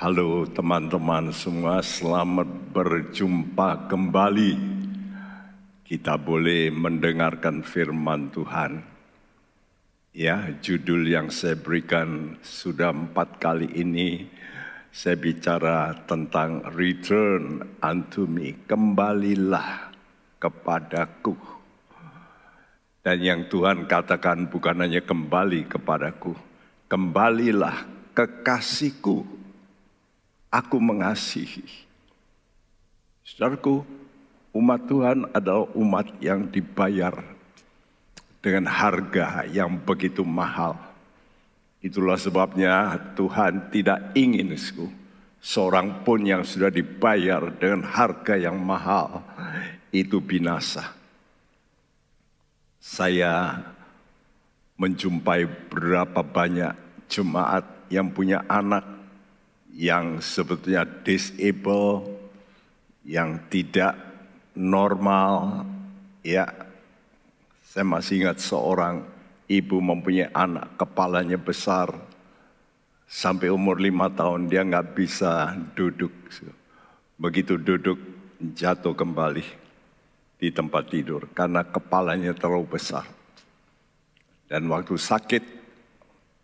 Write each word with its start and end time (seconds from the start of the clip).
Halo 0.00 0.48
teman-teman 0.48 1.28
semua, 1.28 1.84
selamat 1.84 2.72
berjumpa 2.72 3.84
kembali. 3.84 4.56
Kita 5.84 6.16
boleh 6.16 6.72
mendengarkan 6.72 7.60
firman 7.60 8.32
Tuhan. 8.32 8.80
Ya, 10.16 10.56
judul 10.64 11.04
yang 11.04 11.28
saya 11.28 11.52
berikan 11.60 12.40
sudah 12.40 12.96
empat 12.96 13.44
kali 13.44 13.76
ini, 13.76 14.24
saya 14.88 15.20
bicara 15.20 15.92
tentang 16.08 16.64
return 16.72 17.60
unto 17.84 18.24
me, 18.24 18.56
kembalilah 18.64 19.92
kepadaku. 20.40 21.36
Dan 23.04 23.20
yang 23.20 23.52
Tuhan 23.52 23.84
katakan 23.84 24.48
bukan 24.48 24.80
hanya 24.80 25.04
kembali 25.04 25.68
kepadaku, 25.68 26.32
kembalilah 26.88 27.84
kekasihku 28.16 29.39
aku 30.50 30.76
mengasihi. 30.82 31.64
Saudaraku, 33.22 33.86
umat 34.50 34.82
Tuhan 34.90 35.30
adalah 35.30 35.70
umat 35.78 36.10
yang 36.18 36.50
dibayar 36.50 37.14
dengan 38.42 38.66
harga 38.66 39.46
yang 39.46 39.78
begitu 39.78 40.26
mahal. 40.26 40.74
Itulah 41.80 42.20
sebabnya 42.20 42.92
Tuhan 43.16 43.72
tidak 43.72 44.12
ingin 44.12 44.52
seorang 45.40 46.04
pun 46.04 46.20
yang 46.20 46.44
sudah 46.44 46.68
dibayar 46.68 47.40
dengan 47.56 47.88
harga 47.88 48.36
yang 48.36 48.60
mahal 48.60 49.24
itu 49.88 50.20
binasa. 50.20 50.92
Saya 52.80 53.64
menjumpai 54.76 55.48
berapa 55.72 56.20
banyak 56.20 56.72
jemaat 57.08 57.64
yang 57.92 58.12
punya 58.12 58.44
anak 58.48 58.99
yang 59.74 60.18
sebetulnya 60.18 60.84
disable, 60.84 62.06
yang 63.06 63.38
tidak 63.52 63.94
normal, 64.56 65.64
ya. 66.22 66.46
Saya 67.70 67.86
masih 67.86 68.26
ingat 68.26 68.42
seorang 68.42 69.06
ibu 69.46 69.78
mempunyai 69.78 70.30
anak 70.34 70.74
kepalanya 70.74 71.38
besar, 71.38 71.94
sampai 73.10 73.50
umur 73.50 73.82
lima 73.82 74.10
tahun 74.10 74.46
dia 74.46 74.62
nggak 74.62 74.94
bisa 74.94 75.54
duduk. 75.74 76.10
Begitu 77.18 77.58
duduk 77.58 77.98
jatuh 78.40 78.94
kembali 78.94 79.44
di 80.40 80.48
tempat 80.48 80.88
tidur 80.88 81.28
karena 81.36 81.66
kepalanya 81.66 82.32
terlalu 82.32 82.78
besar. 82.78 83.04
Dan 84.50 84.66
waktu 84.66 84.96
sakit 84.98 85.59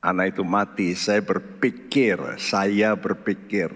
anak 0.07 0.39
itu 0.39 0.47
mati, 0.47 0.95
saya 0.95 1.19
berpikir, 1.19 2.39
saya 2.39 2.95
berpikir, 2.95 3.75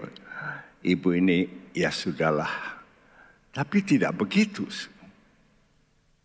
ibu 0.79 1.11
ini 1.11 1.51
ya 1.75 1.91
sudahlah. 1.91 2.79
Tapi 3.51 3.83
tidak 3.83 4.15
begitu. 4.15 4.63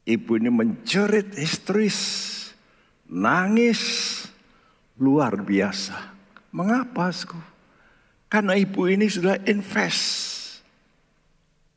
Ibu 0.07 0.39
ini 0.39 0.47
menjerit 0.47 1.35
histeris, 1.35 1.99
nangis 3.11 3.83
luar 4.95 5.35
biasa. 5.43 6.15
Mengapa? 6.55 7.11
Karena 8.31 8.55
ibu 8.55 8.87
ini 8.87 9.11
sudah 9.11 9.43
invest. 9.51 10.23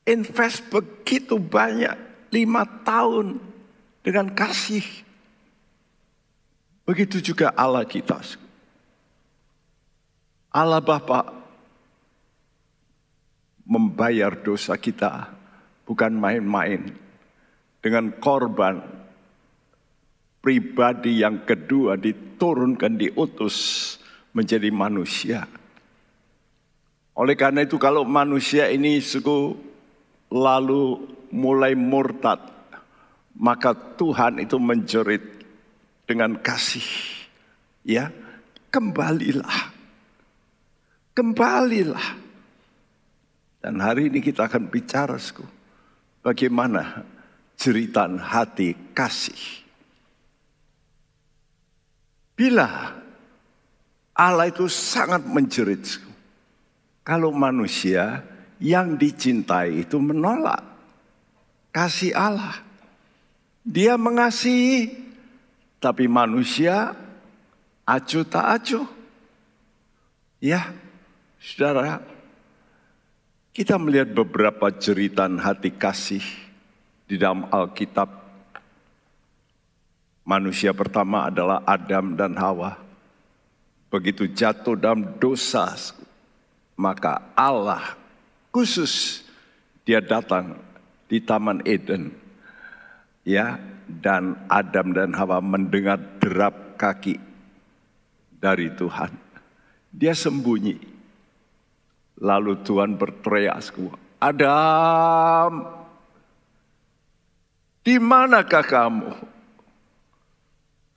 Invest 0.05 0.69
begitu 0.69 1.41
banyak, 1.41 1.97
lima 2.29 2.69
tahun 2.85 3.41
dengan 4.05 4.29
kasih 4.29 5.08
Begitu 6.89 7.21
juga 7.21 7.53
Allah 7.53 7.85
kita. 7.85 8.17
Allah 10.49 10.81
Bapa 10.81 11.29
membayar 13.61 14.33
dosa 14.33 14.73
kita 14.73 15.29
bukan 15.85 16.09
main-main 16.17 16.89
dengan 17.77 18.09
korban 18.17 18.81
pribadi 20.41 21.21
yang 21.21 21.45
kedua 21.45 21.93
diturunkan 21.93 22.97
diutus 22.97 23.57
menjadi 24.33 24.73
manusia. 24.73 25.45
Oleh 27.13 27.37
karena 27.37 27.69
itu 27.69 27.77
kalau 27.77 28.01
manusia 28.01 28.65
ini 28.65 28.97
suku 28.97 29.53
lalu 30.33 31.05
mulai 31.29 31.77
murtad, 31.77 32.41
maka 33.37 33.77
Tuhan 33.77 34.41
itu 34.41 34.57
menjerit 34.57 35.38
dengan 36.09 36.33
kasih. 36.41 36.89
Ya, 37.85 38.09
kembalilah. 38.73 39.69
Kembalilah. 41.13 42.17
Dan 43.61 43.77
hari 43.77 44.09
ini 44.09 44.17
kita 44.17 44.49
akan 44.49 44.73
bicara 44.73 45.21
bagaimana 46.25 47.05
cerita 47.53 48.09
hati 48.09 48.73
kasih. 48.97 49.61
Bila 52.33 52.97
Allah 54.15 54.47
itu 54.47 54.65
sangat 54.71 55.27
menjerit 55.27 55.99
kalau 57.03 57.35
manusia 57.35 58.23
yang 58.63 58.95
dicintai 58.95 59.83
itu 59.83 59.99
menolak 59.99 60.63
kasih 61.75 62.15
Allah. 62.15 62.63
Dia 63.67 63.99
mengasihi 63.99 65.08
tapi 65.79 66.11
manusia 66.11 66.93
acuh 67.87 68.27
tak 68.27 68.45
acuh. 68.59 68.87
Ya, 70.39 70.71
saudara, 71.39 71.99
kita 73.51 73.75
melihat 73.75 74.11
beberapa 74.15 74.71
jeritan 74.71 75.35
hati 75.39 75.71
kasih 75.71 76.23
di 77.07 77.19
dalam 77.19 77.47
Alkitab. 77.51 78.07
Manusia 80.23 80.71
pertama 80.71 81.27
adalah 81.27 81.65
Adam 81.65 82.13
dan 82.15 82.37
Hawa. 82.37 82.77
Begitu 83.89 84.29
jatuh 84.29 84.77
dalam 84.77 85.17
dosa, 85.17 85.73
maka 86.77 87.25
Allah 87.33 87.97
khusus 88.53 89.25
dia 89.81 89.97
datang 89.99 90.61
di 91.09 91.17
Taman 91.17 91.65
Eden. 91.65 92.13
Ya, 93.25 93.57
dan 93.89 94.37
Adam 94.45 94.93
dan 94.93 95.17
Hawa 95.17 95.41
mendengar 95.41 95.97
derap 96.21 96.77
kaki 96.77 97.17
dari 98.37 98.69
Tuhan. 98.77 99.11
Dia 99.89 100.13
sembunyi. 100.13 101.01
Lalu 102.19 102.61
Tuhan 102.67 102.99
berteriak, 102.99 103.63
Adam, 104.19 105.63
di 107.79 107.95
manakah 107.95 108.65
kamu? 108.67 109.11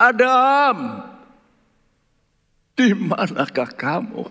Adam, 0.03 0.77
di 2.75 2.91
manakah 2.91 3.71
kamu? 3.71 4.27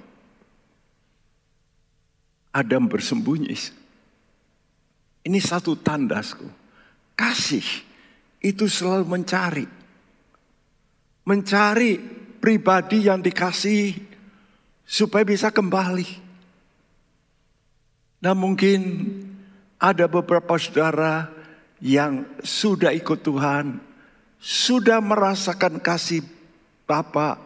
Adam 2.51 2.83
bersembunyi. 2.91 3.55
Ini 5.23 5.39
satu 5.39 5.79
tandasku. 5.79 6.43
Kasih 7.15 7.63
itu 8.41 8.65
selalu 8.65 9.05
mencari. 9.05 9.67
Mencari 11.29 12.01
pribadi 12.41 13.05
yang 13.05 13.21
dikasih 13.21 13.93
supaya 14.81 15.21
bisa 15.21 15.53
kembali. 15.53 16.09
Nah 18.21 18.33
mungkin 18.33 18.81
ada 19.77 20.09
beberapa 20.09 20.57
saudara 20.57 21.29
yang 21.81 22.25
sudah 22.41 22.93
ikut 22.93 23.21
Tuhan, 23.25 23.81
sudah 24.37 25.01
merasakan 25.01 25.81
kasih 25.81 26.21
Bapak, 26.85 27.39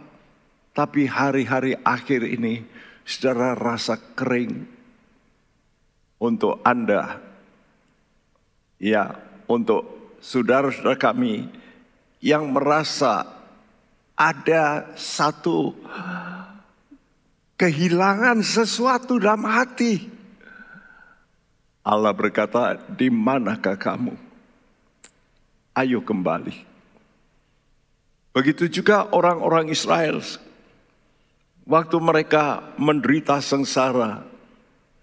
tapi 0.75 1.07
hari-hari 1.07 1.77
akhir 1.85 2.25
ini 2.27 2.65
saudara 3.07 3.55
rasa 3.55 3.95
kering 3.95 4.67
untuk 6.19 6.59
Anda. 6.65 7.21
Ya, 8.75 9.15
untuk 9.47 9.94
saudara-saudara 10.25 10.97
kami 10.97 11.45
yang 12.17 12.49
merasa 12.49 13.29
ada 14.17 14.89
satu 14.97 15.77
kehilangan 17.61 18.41
sesuatu 18.41 19.21
dalam 19.21 19.45
hati. 19.45 20.09
Allah 21.85 22.09
berkata, 22.17 22.81
di 22.97 23.13
manakah 23.13 23.77
kamu? 23.77 24.17
Ayo 25.77 26.01
kembali. 26.01 26.73
Begitu 28.33 28.81
juga 28.81 29.05
orang-orang 29.13 29.69
Israel. 29.69 30.17
Waktu 31.69 31.97
mereka 32.01 32.73
menderita 32.81 33.37
sengsara 33.37 34.25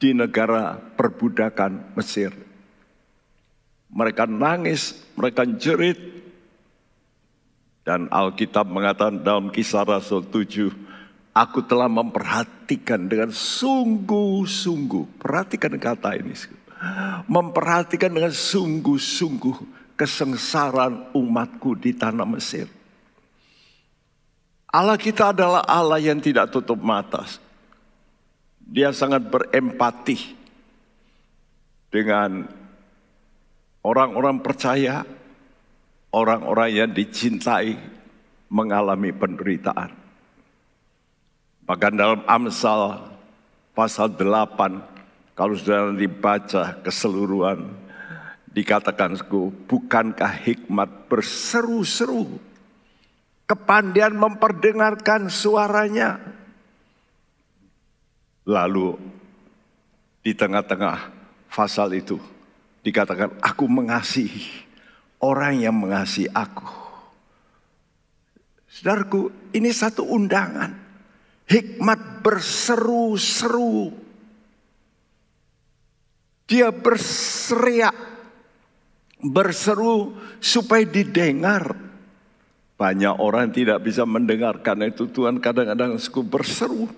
di 0.02 0.10
negara 0.10 0.74
perbudakan 0.98 1.94
Mesir. 1.94 2.41
Mereka 3.92 4.24
nangis, 4.24 4.96
mereka 5.14 5.44
jerit. 5.44 6.00
Dan 7.82 8.06
Alkitab 8.08 8.70
mengatakan 8.70 9.20
dalam 9.20 9.50
kisah 9.50 9.84
Rasul 9.84 10.24
7, 10.30 10.70
Aku 11.32 11.64
telah 11.64 11.88
memperhatikan 11.88 13.08
dengan 13.08 13.32
sungguh-sungguh. 13.32 15.16
Perhatikan 15.16 15.72
kata 15.80 16.20
ini. 16.20 16.36
Memperhatikan 17.24 18.12
dengan 18.12 18.32
sungguh-sungguh 18.32 19.56
kesengsaraan 19.96 21.16
umatku 21.16 21.72
di 21.78 21.96
tanah 21.96 22.28
Mesir. 22.28 22.68
Allah 24.72 24.96
kita 24.96 25.36
adalah 25.36 25.64
Allah 25.68 26.00
yang 26.00 26.20
tidak 26.20 26.52
tutup 26.52 26.80
mata. 26.80 27.24
Dia 28.60 28.92
sangat 28.92 29.24
berempati 29.28 30.36
dengan 31.92 32.48
orang-orang 33.82 34.38
percaya, 34.40 35.02
orang-orang 36.14 36.70
yang 36.70 36.90
dicintai 36.94 37.76
mengalami 38.48 39.10
penderitaan. 39.10 39.90
Bahkan 41.66 41.92
dalam 41.94 42.20
Amsal 42.26 43.10
pasal 43.74 44.14
8, 44.14 45.36
kalau 45.38 45.54
sudah 45.54 45.94
dibaca 45.94 46.78
keseluruhan, 46.82 47.70
dikatakan, 48.52 49.16
bukankah 49.66 50.32
hikmat 50.44 51.08
berseru-seru, 51.08 52.36
kepandian 53.48 54.12
memperdengarkan 54.12 55.32
suaranya. 55.32 56.20
Lalu 58.42 58.98
di 60.20 60.34
tengah-tengah 60.34 61.14
pasal 61.46 61.94
itu 61.94 62.18
dikatakan, 62.82 63.38
aku 63.38 63.64
mengasihi 63.70 64.66
orang 65.22 65.62
yang 65.62 65.74
mengasihi 65.78 66.28
aku. 66.34 66.66
Saudaraku, 68.66 69.30
ini 69.54 69.70
satu 69.70 70.02
undangan 70.02 70.74
hikmat 71.46 72.24
berseru-seru. 72.24 73.94
Dia 76.50 76.68
berseriak, 76.74 77.96
berseru 79.22 80.18
supaya 80.42 80.84
didengar. 80.84 81.78
Banyak 82.76 83.14
orang 83.22 83.54
tidak 83.54 83.78
bisa 83.86 84.02
mendengar 84.02 84.58
karena 84.60 84.90
itu 84.90 85.06
Tuhan 85.06 85.38
kadang-kadang 85.38 85.96
suku 86.02 86.26
berseru. 86.26 86.90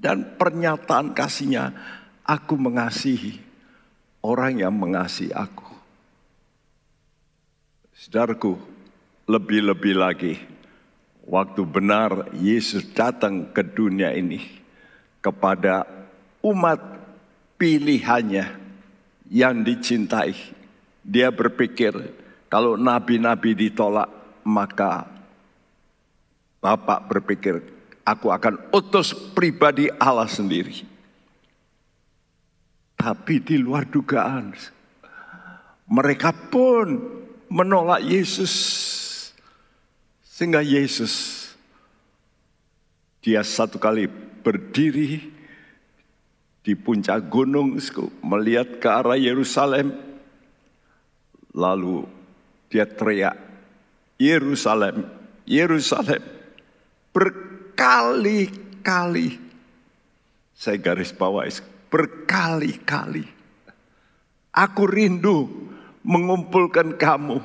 Dan 0.00 0.40
pernyataan 0.40 1.12
kasihnya, 1.12 1.76
aku 2.24 2.56
mengasihi 2.56 3.49
orang 4.20 4.60
yang 4.60 4.72
mengasihi 4.72 5.32
aku. 5.32 5.68
Saudaraku, 7.96 8.56
lebih-lebih 9.28 9.94
lagi 9.96 10.34
waktu 11.28 11.62
benar 11.68 12.32
Yesus 12.34 12.88
datang 12.90 13.52
ke 13.52 13.60
dunia 13.60 14.10
ini 14.16 14.40
kepada 15.20 15.84
umat 16.40 16.80
pilihannya 17.60 18.56
yang 19.28 19.60
dicintai. 19.60 20.34
Dia 21.04 21.28
berpikir 21.28 21.92
kalau 22.48 22.74
nabi-nabi 22.74 23.54
ditolak 23.54 24.08
maka 24.42 25.06
Bapak 26.60 27.08
berpikir 27.08 27.64
aku 28.04 28.28
akan 28.28 28.68
utus 28.76 29.16
pribadi 29.16 29.88
Allah 29.96 30.28
sendiri. 30.28 30.84
Tapi 33.00 33.40
di 33.40 33.56
luar 33.56 33.88
dugaan 33.88 34.52
mereka 35.90 36.30
pun 36.30 37.02
menolak 37.50 38.06
Yesus. 38.06 38.54
Sehingga 40.22 40.62
Yesus 40.62 41.36
dia 43.20 43.44
satu 43.44 43.76
kali 43.76 44.08
berdiri 44.40 45.20
di 46.64 46.72
puncak 46.78 47.28
gunung 47.28 47.76
melihat 48.22 48.78
ke 48.78 48.88
arah 48.88 49.18
Yerusalem. 49.18 49.92
Lalu 51.50 52.06
dia 52.70 52.86
teriak 52.86 53.34
Yerusalem 54.16 55.02
Yerusalem 55.42 56.22
berkali-kali. 57.10 58.30
Saya 60.54 60.78
garis 60.78 61.10
bawah 61.10 61.42
berkali-kali 61.90 63.40
aku 64.54 64.82
rindu 64.86 65.46
mengumpulkan 66.02 66.96
kamu 66.96 67.38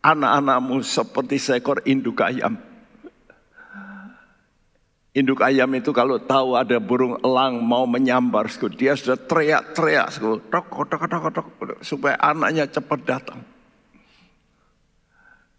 anak-anakmu 0.00 0.80
seperti 0.84 1.36
seekor 1.40 1.84
induk 1.84 2.20
ayam. 2.24 2.56
Induk 5.10 5.42
ayam 5.42 5.66
itu 5.74 5.90
kalau 5.90 6.22
tahu 6.22 6.54
ada 6.54 6.78
burung 6.78 7.18
elang 7.26 7.58
mau 7.58 7.82
menyambar, 7.82 8.46
dia 8.78 8.94
sudah 8.94 9.18
teriak-teriak, 9.18 10.06
supaya 11.82 12.14
anaknya 12.22 12.70
cepat 12.70 13.00
datang. 13.02 13.42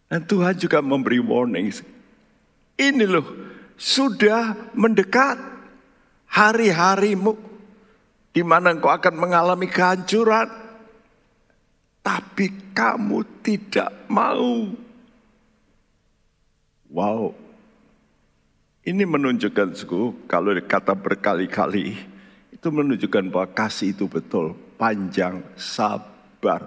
Dan 0.08 0.24
Tuhan 0.24 0.56
juga 0.56 0.80
memberi 0.80 1.20
warning. 1.20 1.68
Ini 2.80 3.04
loh, 3.04 3.28
sudah 3.76 4.72
mendekat 4.72 5.36
hari-harimu 6.32 7.51
di 8.32 8.42
mana 8.42 8.72
engkau 8.72 8.92
akan 8.92 9.16
mengalami 9.16 9.68
kehancuran. 9.68 10.48
Tapi 12.02 12.74
kamu 12.74 13.46
tidak 13.46 13.94
mau. 14.10 14.74
Wow. 16.90 17.38
Ini 18.82 19.06
menunjukkan 19.06 19.78
suku, 19.78 20.26
kalau 20.26 20.58
kata 20.66 20.98
berkali-kali, 20.98 21.94
itu 22.50 22.68
menunjukkan 22.74 23.30
bahwa 23.30 23.48
kasih 23.54 23.94
itu 23.94 24.10
betul. 24.10 24.58
Panjang, 24.82 25.46
sabar, 25.54 26.66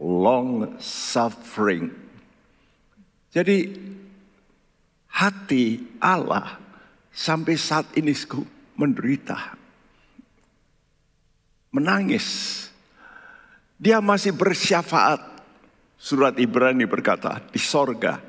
long 0.00 0.80
suffering. 0.80 1.92
Jadi 3.28 3.76
hati 5.12 5.84
Allah 6.00 6.56
sampai 7.12 7.60
saat 7.60 7.92
ini 8.00 8.16
suku 8.16 8.40
menderita. 8.80 9.55
Menangis 11.76 12.56
dia 13.76 14.00
masih 14.00 14.32
bersyafaat. 14.32 15.36
Surat 15.96 16.36
Ibrani 16.36 16.84
berkata, 16.84 17.40
di 17.52 17.60
sorga. 17.60 18.20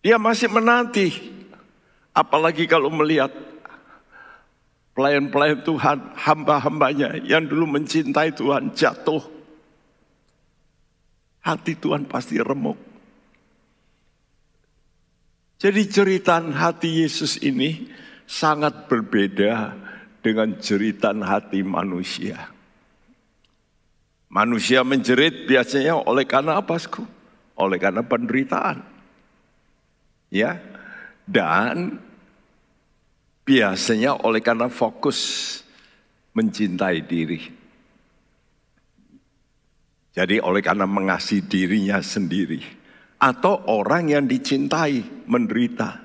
Dia 0.00 0.16
masih 0.16 0.48
menanti. 0.48 1.12
Apalagi 2.12 2.64
kalau 2.64 2.88
melihat 2.88 3.32
pelayan-pelayan 4.96 5.60
Tuhan, 5.60 5.98
hamba-hambanya 6.16 7.20
yang 7.20 7.44
dulu 7.44 7.68
mencintai 7.68 8.32
Tuhan 8.32 8.72
jatuh. 8.72 9.20
Hati 11.44 11.76
Tuhan 11.76 12.08
pasti 12.08 12.40
remuk. 12.40 12.80
Jadi 15.60 15.82
cerita 15.88 16.40
hati 16.40 17.04
Yesus 17.04 17.40
ini 17.40 17.88
sangat 18.24 18.88
berbeda 18.88 19.83
dengan 20.24 20.56
cerita 20.56 21.12
hati 21.12 21.60
manusia. 21.60 22.48
Manusia 24.32 24.80
menjerit 24.80 25.44
biasanya 25.44 26.00
oleh 26.00 26.24
karena 26.24 26.56
apa? 26.56 26.80
Sku? 26.80 27.04
Oleh 27.60 27.76
karena 27.76 28.00
penderitaan. 28.00 28.80
Ya. 30.32 30.58
Dan 31.28 32.00
biasanya 33.44 34.16
oleh 34.24 34.40
karena 34.40 34.72
fokus 34.72 35.60
mencintai 36.32 37.04
diri. 37.04 37.40
Jadi 40.16 40.40
oleh 40.40 40.64
karena 40.64 40.88
mengasihi 40.88 41.44
dirinya 41.44 42.00
sendiri. 42.00 42.64
Atau 43.20 43.70
orang 43.70 44.10
yang 44.10 44.24
dicintai 44.26 45.28
menderita. 45.30 46.00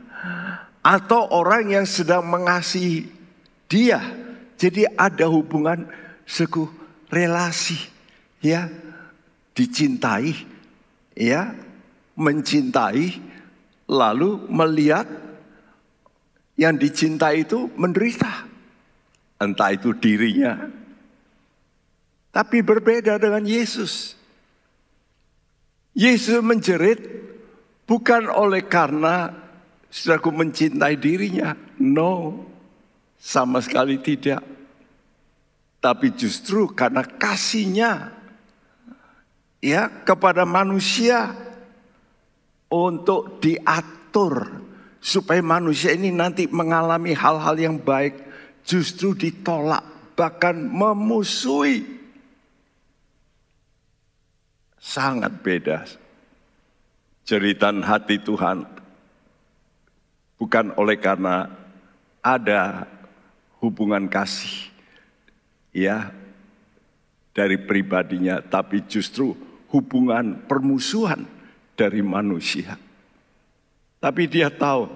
Atau 0.85 1.33
orang 1.33 1.71
yang 1.71 1.85
sedang 1.89 2.29
mengasihi 2.29 3.18
dia. 3.69 4.01
Jadi 4.59 4.83
ada 4.97 5.29
hubungan 5.31 5.87
seku 6.27 6.67
relasi 7.07 7.79
ya 8.43 8.67
dicintai, 9.55 10.35
ya 11.15 11.55
mencintai, 12.19 13.15
lalu 13.87 14.43
melihat 14.51 15.07
yang 16.59 16.75
dicintai 16.75 17.47
itu 17.47 17.71
menderita. 17.79 18.51
Entah 19.39 19.71
itu 19.71 19.95
dirinya. 19.95 20.59
Tapi 22.35 22.59
berbeda 22.59 23.15
dengan 23.15 23.47
Yesus. 23.47 24.19
Yesus 25.95 26.43
menjerit 26.43 26.99
bukan 27.87 28.27
oleh 28.27 28.67
karena 28.67 29.31
saudaraku 29.87 30.35
mencintai 30.35 30.99
dirinya. 30.99 31.55
No, 31.79 32.43
sama 33.19 33.59
sekali 33.59 33.99
tidak. 33.99 34.41
Tapi 35.79 36.11
justru 36.15 36.71
karena 36.71 37.03
kasihnya 37.03 38.11
ya 39.63 39.91
kepada 40.03 40.47
manusia 40.47 41.35
untuk 42.71 43.39
diatur 43.43 44.63
supaya 44.99 45.39
manusia 45.39 45.95
ini 45.95 46.11
nanti 46.11 46.47
mengalami 46.51 47.15
hal-hal 47.15 47.55
yang 47.55 47.79
baik 47.79 48.19
justru 48.67 49.15
ditolak 49.15 49.83
bahkan 50.19 50.59
memusuhi 50.59 51.87
sangat 54.75 55.31
beda 55.39 55.87
jeritan 57.23 57.79
hati 57.79 58.19
Tuhan 58.19 58.67
bukan 60.35 60.75
oleh 60.75 60.99
karena 60.99 61.47
ada 62.19 62.83
hubungan 63.59 64.07
kasih 64.07 64.71
ya 65.75 66.11
dari 67.35 67.59
pribadinya 67.59 68.41
tapi 68.43 68.83
justru 68.87 69.35
hubungan 69.69 70.43
permusuhan 70.49 71.23
dari 71.77 72.01
manusia. 72.03 72.75
Tapi 73.99 74.27
dia 74.31 74.47
tahu 74.51 74.87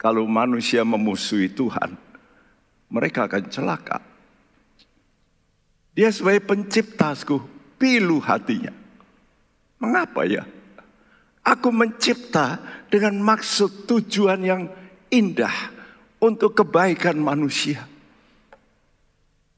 kalau 0.00 0.24
manusia 0.24 0.86
memusuhi 0.86 1.50
Tuhan, 1.50 1.98
mereka 2.88 3.28
akan 3.28 3.44
celaka. 3.50 3.98
Dia 5.92 6.08
sebagai 6.14 6.46
penciptasku, 6.46 7.36
pilu 7.76 8.22
hatinya. 8.22 8.72
Mengapa 9.82 10.24
ya? 10.24 10.46
Aku 11.42 11.74
mencipta 11.74 12.62
dengan 12.88 13.18
maksud 13.18 13.90
tujuan 13.90 14.40
yang 14.40 14.62
indah 15.10 15.79
untuk 16.20 16.54
kebaikan 16.54 17.16
manusia. 17.16 17.88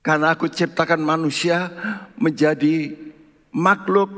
Karena 0.02 0.34
aku 0.34 0.50
ciptakan 0.50 1.02
manusia 1.02 1.70
menjadi 2.18 2.94
makhluk 3.54 4.10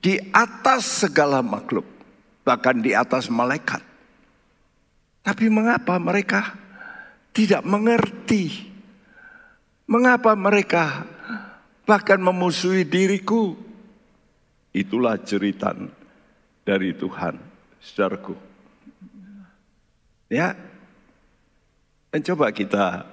di 0.00 0.20
atas 0.32 1.06
segala 1.08 1.40
makhluk, 1.40 1.88
bahkan 2.44 2.76
di 2.80 2.92
atas 2.92 3.32
malaikat. 3.32 3.80
Tapi 5.24 5.48
mengapa 5.48 5.96
mereka 5.96 6.52
tidak 7.32 7.64
mengerti? 7.64 8.68
Mengapa 9.88 10.36
mereka 10.36 11.08
bahkan 11.88 12.20
memusuhi 12.20 12.84
diriku? 12.84 13.56
Itulah 14.76 15.16
jeritan 15.24 15.88
dari 16.66 16.92
Tuhan, 16.92 17.40
saudaraku. 17.80 18.36
Ya, 20.28 20.58
dan 22.16 22.24
coba 22.32 22.48
kita 22.48 23.04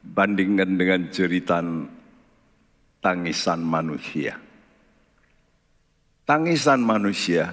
bandingkan 0.00 0.72
dengan 0.80 1.12
jeritan 1.12 1.84
tangisan 3.04 3.60
manusia. 3.60 4.40
Tangisan 6.24 6.80
manusia 6.80 7.52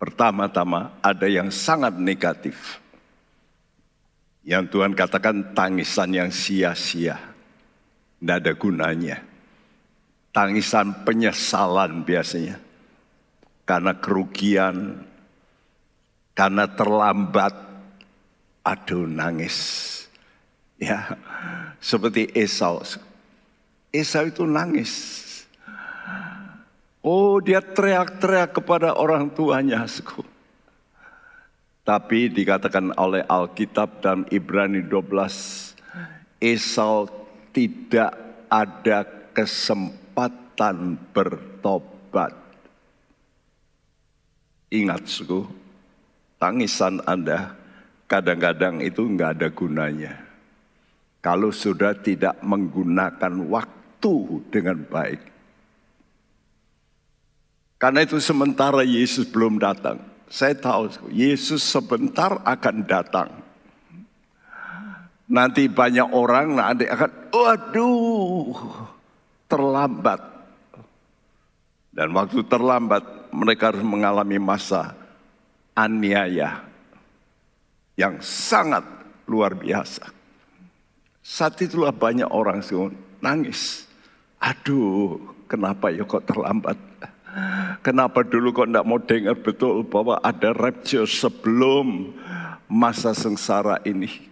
pertama-tama 0.00 0.96
ada 1.04 1.28
yang 1.28 1.52
sangat 1.52 2.00
negatif. 2.00 2.80
Yang 4.48 4.72
Tuhan 4.72 4.96
katakan 4.96 5.52
tangisan 5.52 6.08
yang 6.08 6.32
sia-sia. 6.32 7.20
Tidak 8.16 8.32
ada 8.32 8.56
gunanya. 8.56 9.20
Tangisan 10.32 11.04
penyesalan 11.04 12.00
biasanya. 12.00 12.56
Karena 13.68 13.92
kerugian, 13.92 15.04
karena 16.32 16.64
terlambat, 16.64 17.67
aduh 18.68 19.08
nangis. 19.08 19.56
Ya, 20.76 21.16
seperti 21.80 22.28
Esau. 22.36 22.84
Esau 23.88 24.28
itu 24.28 24.44
nangis 24.44 25.28
Oh 27.08 27.38
dia 27.38 27.62
teriak-teriak 27.62 28.58
kepada 28.58 28.92
orang 28.98 29.30
tuanya. 29.30 29.86
Tapi 31.86 32.28
dikatakan 32.28 32.92
oleh 33.00 33.24
Alkitab 33.24 34.04
dalam 34.04 34.28
Ibrani 34.28 34.84
12. 34.84 35.72
Esau 36.42 37.08
tidak 37.54 38.12
ada 38.50 39.08
kesempatan 39.32 40.98
bertobat. 41.14 42.36
Ingat 44.68 45.08
suku, 45.08 45.48
tangisan 46.36 47.00
Anda 47.08 47.56
kadang-kadang 48.08 48.80
itu 48.80 49.04
nggak 49.04 49.30
ada 49.38 49.48
gunanya. 49.52 50.14
Kalau 51.20 51.52
sudah 51.52 51.92
tidak 51.92 52.40
menggunakan 52.40 53.34
waktu 53.52 54.14
dengan 54.48 54.80
baik. 54.88 55.20
Karena 57.78 58.02
itu 58.02 58.18
sementara 58.18 58.82
Yesus 58.82 59.28
belum 59.28 59.60
datang. 59.60 60.02
Saya 60.26 60.56
tahu 60.56 61.12
Yesus 61.12 61.62
sebentar 61.62 62.42
akan 62.42 62.76
datang. 62.88 63.30
Nanti 65.28 65.68
banyak 65.68 66.08
orang 66.08 66.56
nanti 66.56 66.88
akan, 66.88 67.10
waduh, 67.28 68.56
terlambat. 69.44 70.20
Dan 71.92 72.16
waktu 72.16 72.40
terlambat 72.48 73.04
mereka 73.36 73.74
harus 73.74 73.84
mengalami 73.84 74.40
masa 74.40 74.96
aniaya 75.76 76.67
yang 77.98 78.22
sangat 78.22 78.86
luar 79.26 79.58
biasa. 79.58 80.14
Saat 81.18 81.58
itulah 81.66 81.90
banyak 81.90 82.30
orang 82.30 82.62
nangis. 83.18 83.90
Aduh, 84.38 85.18
kenapa 85.50 85.90
ya 85.90 86.06
kok 86.06 86.22
terlambat? 86.22 86.78
Kenapa 87.82 88.22
dulu 88.22 88.54
kok 88.54 88.70
tidak 88.70 88.86
mau 88.86 89.02
dengar 89.02 89.36
betul 89.36 89.82
bahwa 89.82 90.16
ada 90.22 90.54
rapture 90.54 91.10
sebelum 91.10 92.14
masa 92.70 93.12
sengsara 93.12 93.82
ini? 93.82 94.30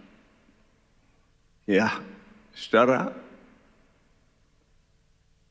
Ya, 1.67 1.99
saudara. 2.55 3.11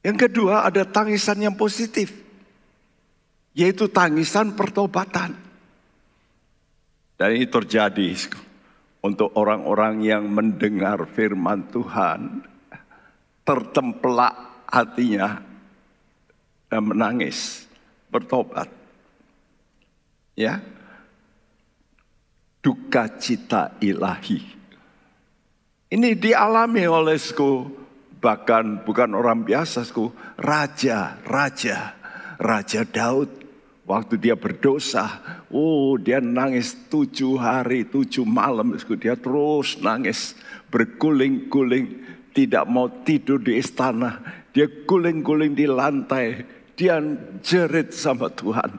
Yang 0.01 0.29
kedua 0.29 0.65
ada 0.65 0.89
tangisan 0.89 1.37
yang 1.37 1.55
positif. 1.55 2.17
Yaitu 3.53 3.89
tangisan 3.89 4.57
pertobatan. 4.57 5.46
Dan 7.17 7.33
ini 7.33 7.49
terjadi 7.49 8.13
untuk 9.01 9.33
orang-orang 9.41 10.05
yang 10.05 10.29
mendengar 10.29 11.09
firman 11.09 11.65
Tuhan. 11.73 12.45
Tertempelak 13.47 14.67
hatinya 14.69 15.41
dan 16.67 16.83
menangis, 16.83 17.65
bertobat. 18.13 18.69
Ya. 20.37 20.61
Duka 22.61 23.07
cita 23.17 23.79
ilahi. 23.79 24.43
Ini 25.87 26.19
dialami 26.19 26.83
oleh 26.91 27.15
sku, 27.15 27.71
bahkan 28.19 28.83
bukan 28.83 29.15
orang 29.15 29.47
biasa 29.47 29.87
sku, 29.87 30.11
raja, 30.35 31.23
raja, 31.23 31.95
raja 32.43 32.83
Daud. 32.83 33.46
Waktu 33.87 34.19
dia 34.19 34.35
berdosa, 34.35 35.23
oh 35.47 35.95
dia 35.95 36.19
nangis 36.19 36.75
tujuh 36.91 37.39
hari, 37.39 37.87
tujuh 37.87 38.27
malam, 38.27 38.75
dia 38.99 39.15
terus 39.15 39.79
nangis, 39.79 40.35
berguling-guling, 40.75 42.03
tidak 42.35 42.67
mau 42.67 42.91
tidur 43.07 43.39
di 43.39 43.63
istana, 43.63 44.19
dia 44.51 44.67
guling-guling 44.67 45.55
di 45.55 45.71
lantai, 45.71 46.43
dia 46.75 46.99
jerit 47.47 47.95
sama 47.95 48.27
Tuhan. 48.27 48.75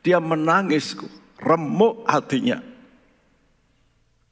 Dia 0.00 0.24
menangis, 0.24 0.96
remuk 1.36 2.08
hatinya. 2.08 2.64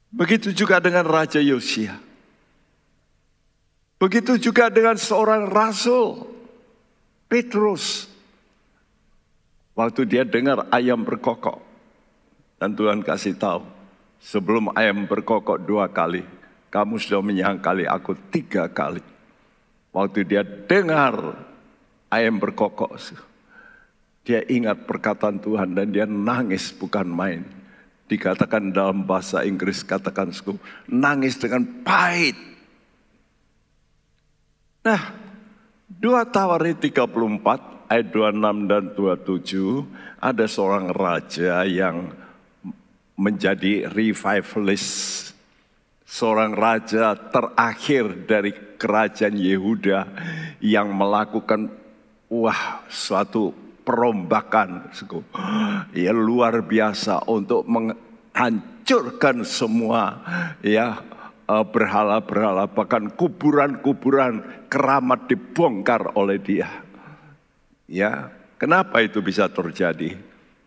Begitu 0.09 0.57
juga 0.57 0.81
dengan 0.81 1.05
Raja 1.05 1.37
Yosia. 1.37 2.01
Begitu 4.01 4.41
juga 4.41 4.73
dengan 4.73 4.97
seorang 4.97 5.45
rasul, 5.53 6.25
Petrus. 7.29 8.14
Waktu 9.75 10.07
dia 10.07 10.23
dengar 10.23 10.71
ayam 10.71 11.03
berkokok. 11.03 11.59
Dan 12.55 12.71
Tuhan 12.79 13.03
kasih 13.03 13.35
tahu, 13.35 13.67
sebelum 14.23 14.71
ayam 14.71 15.03
berkokok 15.03 15.59
dua 15.59 15.91
kali, 15.91 16.23
kamu 16.71 16.95
sudah 16.95 17.19
menyangkali 17.19 17.83
aku 17.83 18.15
tiga 18.31 18.71
kali. 18.71 19.03
Waktu 19.91 20.23
dia 20.23 20.47
dengar 20.47 21.35
ayam 22.07 22.39
berkokok. 22.39 22.95
Dia 24.23 24.47
ingat 24.47 24.87
perkataan 24.87 25.43
Tuhan 25.43 25.75
dan 25.75 25.91
dia 25.91 26.07
nangis 26.07 26.71
bukan 26.71 27.05
main. 27.11 27.43
Dikatakan 28.07 28.71
dalam 28.71 29.03
bahasa 29.03 29.43
Inggris 29.43 29.83
katakan 29.83 30.31
nangis 30.87 31.35
dengan 31.35 31.67
pahit. 31.83 32.39
Nah, 34.87 35.03
dua 35.91 36.23
Tawari 36.23 36.77
34 36.77 37.74
ayat 37.89 38.09
26 38.13 38.71
dan 38.71 38.83
27 38.97 40.21
ada 40.21 40.45
seorang 40.49 40.89
raja 40.89 41.61
yang 41.65 42.09
menjadi 43.15 43.87
revivalist. 43.89 45.31
Seorang 46.05 46.53
raja 46.53 47.17
terakhir 47.17 48.29
dari 48.29 48.53
kerajaan 48.77 49.35
Yehuda 49.35 50.05
yang 50.61 50.93
melakukan 50.93 51.67
wah 52.29 52.85
suatu 52.87 53.51
perombakan 53.85 54.89
ya 55.93 56.13
luar 56.13 56.65
biasa 56.65 57.25
untuk 57.29 57.65
hancurkan 58.33 59.45
semua 59.45 60.21
ya 60.61 61.01
eh, 61.49 61.65
berhala-berhala 61.65 62.69
bahkan 62.69 63.09
kuburan-kuburan 63.13 64.65
keramat 64.69 65.29
dibongkar 65.29 66.13
oleh 66.17 66.37
dia. 66.41 66.84
Ya, 67.85 68.33
kenapa 68.57 69.05
itu 69.05 69.21
bisa 69.21 69.45
terjadi? 69.45 70.17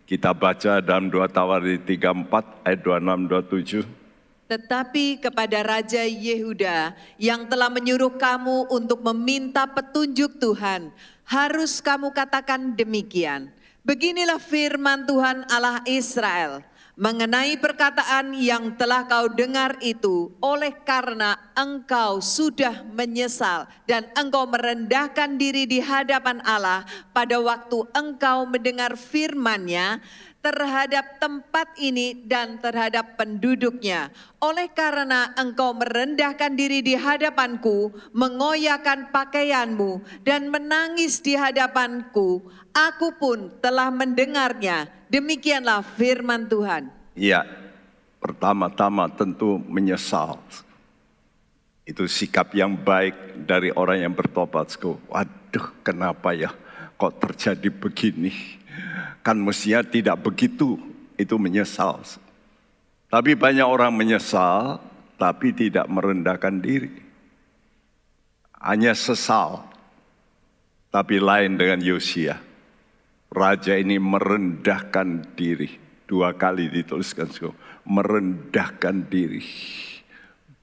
Kita 0.06 0.30
baca 0.30 0.78
dalam 0.78 1.10
2 1.10 1.18
Tawari 1.34 1.82
34 1.82 2.62
ayat 2.62 2.80
26 2.80 3.84
27. 3.84 4.48
Tetapi 4.48 5.20
kepada 5.20 5.60
Raja 5.60 6.06
Yehuda 6.08 6.96
yang 7.20 7.44
telah 7.50 7.68
menyuruh 7.68 8.16
kamu 8.16 8.72
untuk 8.72 9.04
meminta 9.04 9.68
petunjuk 9.68 10.40
Tuhan, 10.40 10.88
harus 11.28 11.84
kamu 11.84 12.14
katakan 12.16 12.72
demikian. 12.72 13.52
Beginilah 13.84 14.40
firman 14.40 15.04
Tuhan 15.04 15.44
Allah 15.52 15.84
Israel 15.84 16.64
mengenai 16.98 17.54
perkataan 17.62 18.34
yang 18.34 18.74
telah 18.74 19.06
kau 19.06 19.30
dengar 19.30 19.78
itu, 19.78 20.34
oleh 20.42 20.74
karena 20.82 21.38
engkau 21.54 22.18
sudah 22.18 22.82
menyesal 22.90 23.70
dan 23.86 24.10
engkau 24.18 24.50
merendahkan 24.50 25.38
diri 25.38 25.62
di 25.70 25.78
hadapan 25.78 26.42
Allah 26.42 26.82
pada 27.14 27.38
waktu 27.38 27.86
engkau 27.94 28.50
mendengar 28.50 28.98
firman-Nya, 28.98 30.02
terhadap 30.38 31.18
tempat 31.18 31.74
ini 31.82 32.14
dan 32.24 32.62
terhadap 32.62 33.18
penduduknya. 33.18 34.14
Oleh 34.38 34.70
karena 34.70 35.34
engkau 35.34 35.74
merendahkan 35.74 36.54
diri 36.54 36.78
di 36.80 36.94
hadapanku, 36.94 37.90
mengoyakkan 38.14 39.10
pakaianmu, 39.10 40.22
dan 40.22 40.48
menangis 40.48 41.18
di 41.18 41.34
hadapanku, 41.34 42.40
aku 42.70 43.08
pun 43.18 43.50
telah 43.58 43.90
mendengarnya. 43.90 44.86
Demikianlah 45.10 45.82
firman 45.98 46.46
Tuhan. 46.46 46.92
Ya, 47.18 47.42
pertama-tama 48.22 49.10
tentu 49.10 49.58
menyesal. 49.66 50.38
Itu 51.82 52.04
sikap 52.04 52.52
yang 52.52 52.76
baik 52.76 53.48
dari 53.48 53.72
orang 53.72 54.04
yang 54.06 54.14
bertobat. 54.14 54.70
Waduh, 55.08 55.66
kenapa 55.80 56.36
ya 56.36 56.52
kok 57.00 57.16
terjadi 57.16 57.72
begini? 57.72 58.60
Kan 59.28 59.44
mestinya 59.44 59.84
tidak 59.84 60.24
begitu, 60.24 60.80
itu 61.20 61.36
menyesal. 61.36 62.00
Tapi 63.12 63.36
banyak 63.36 63.68
orang 63.68 63.92
menyesal, 63.92 64.80
tapi 65.20 65.52
tidak 65.52 65.84
merendahkan 65.84 66.56
diri. 66.64 66.96
Hanya 68.56 68.96
sesal, 68.96 69.68
tapi 70.88 71.20
lain 71.20 71.60
dengan 71.60 71.84
Yosia. 71.84 72.40
Raja 73.28 73.76
ini 73.76 74.00
merendahkan 74.00 75.36
diri. 75.36 75.76
Dua 76.08 76.32
kali 76.32 76.72
dituliskan, 76.72 77.28
merendahkan 77.84 79.12
diri. 79.12 79.44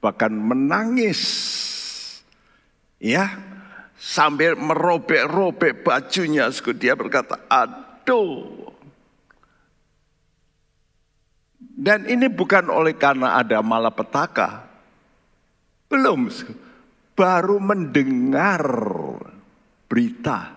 Bahkan 0.01 0.33
menangis. 0.33 1.21
Ya, 2.97 3.29
sambil 3.93 4.57
merobek-robek 4.57 5.85
bajunya. 5.85 6.49
Dia 6.49 6.97
berkata, 6.97 7.45
Aduh. 8.05 8.69
Dan 11.57 12.05
ini 12.05 12.29
bukan 12.29 12.69
oleh 12.69 12.93
karena 12.93 13.41
ada 13.41 13.65
malapetaka. 13.65 14.61
Belum. 15.89 16.29
Baru 17.17 17.57
mendengar 17.57 18.61
berita. 19.89 20.53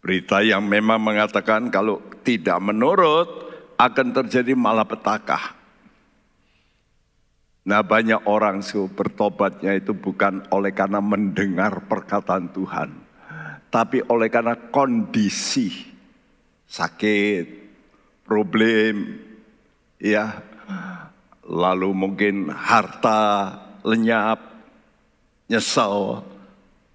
Berita 0.00 0.40
yang 0.40 0.64
memang 0.64 1.04
mengatakan 1.04 1.68
kalau 1.68 2.00
tidak 2.24 2.56
menurut 2.64 3.28
akan 3.76 4.16
terjadi 4.16 4.56
malapetaka. 4.56 5.52
Nah 7.68 7.84
banyak 7.84 8.24
orang 8.24 8.64
su 8.64 8.88
bertobatnya 8.88 9.76
itu 9.76 9.92
bukan 9.92 10.48
oleh 10.48 10.72
karena 10.72 11.04
mendengar 11.04 11.84
perkataan 11.84 12.48
Tuhan. 12.56 12.88
Tapi 13.68 14.00
oleh 14.08 14.32
karena 14.32 14.56
kondisi 14.72 15.89
sakit, 16.70 17.46
problem, 18.22 19.18
ya, 19.98 20.38
lalu 21.42 21.90
mungkin 21.90 22.46
harta 22.54 23.58
lenyap, 23.82 24.38
nyesel, 25.50 26.22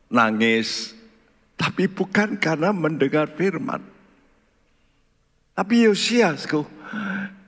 nangis, 0.08 0.96
tapi 1.60 1.92
bukan 1.92 2.40
karena 2.40 2.72
mendengar 2.72 3.36
firman. 3.36 3.84
Tapi 5.52 5.88
Yosiasku, 5.92 6.64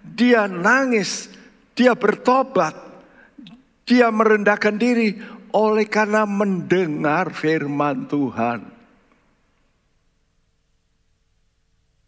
dia 0.04 0.52
nangis, 0.52 1.32
dia 1.72 1.96
bertobat, 1.96 2.76
dia 3.88 4.12
merendahkan 4.12 4.76
diri 4.76 5.16
oleh 5.56 5.88
karena 5.88 6.28
mendengar 6.28 7.32
firman 7.32 8.08
Tuhan. 8.12 8.77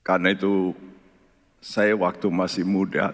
Karena 0.01 0.33
itu 0.33 0.73
saya 1.59 1.93
waktu 1.93 2.27
masih 2.31 2.63
muda, 2.63 3.11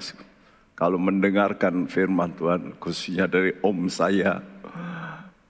kalau 0.76 1.00
mendengarkan 1.00 1.88
firman 1.89 2.36
Tuhan, 2.36 2.76
khususnya 2.78 3.26
dari 3.26 3.56
om 3.63 3.89
saya, 3.89 4.43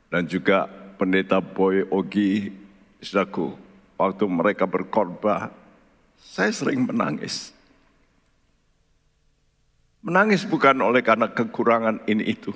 dan 0.07 0.23
juga 0.29 0.69
pendeta 0.95 1.43
Boy 1.43 1.83
Ogi, 1.91 2.53
saudaraku, 3.03 3.57
waktu 3.99 4.23
mereka 4.31 4.63
berkorban, 4.63 5.51
saya 6.15 6.51
sering 6.55 6.87
menangis. 6.87 7.51
Menangis 10.05 10.45
bukan 10.45 10.77
oleh 10.85 11.01
karena 11.01 11.27
kekurangan 11.33 12.05
ini 12.05 12.31
itu, 12.31 12.53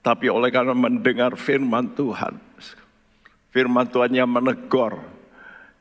tapi 0.00 0.30
oleh 0.30 0.48
karena 0.54 0.72
mendengar 0.72 1.34
firman 1.34 1.90
Tuhan. 1.92 2.38
Firman 3.50 3.88
Tuhan 3.90 4.12
yang 4.14 4.30
menegur, 4.30 5.00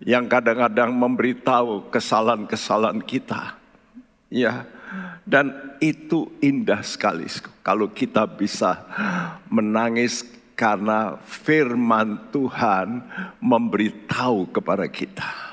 yang 0.04 0.28
kadang-kadang 0.28 0.92
memberitahu 0.92 1.88
kesalahan-kesalahan 1.94 3.00
kita. 3.04 3.56
Ya. 4.28 4.68
Dan 5.26 5.78
itu 5.82 6.30
indah 6.38 6.86
sekali 6.86 7.26
kalau 7.66 7.90
kita 7.90 8.30
bisa 8.30 8.86
menangis 9.50 10.22
karena 10.54 11.20
firman 11.26 12.30
Tuhan 12.30 13.02
memberitahu 13.42 14.54
kepada 14.54 14.86
kita. 14.88 15.46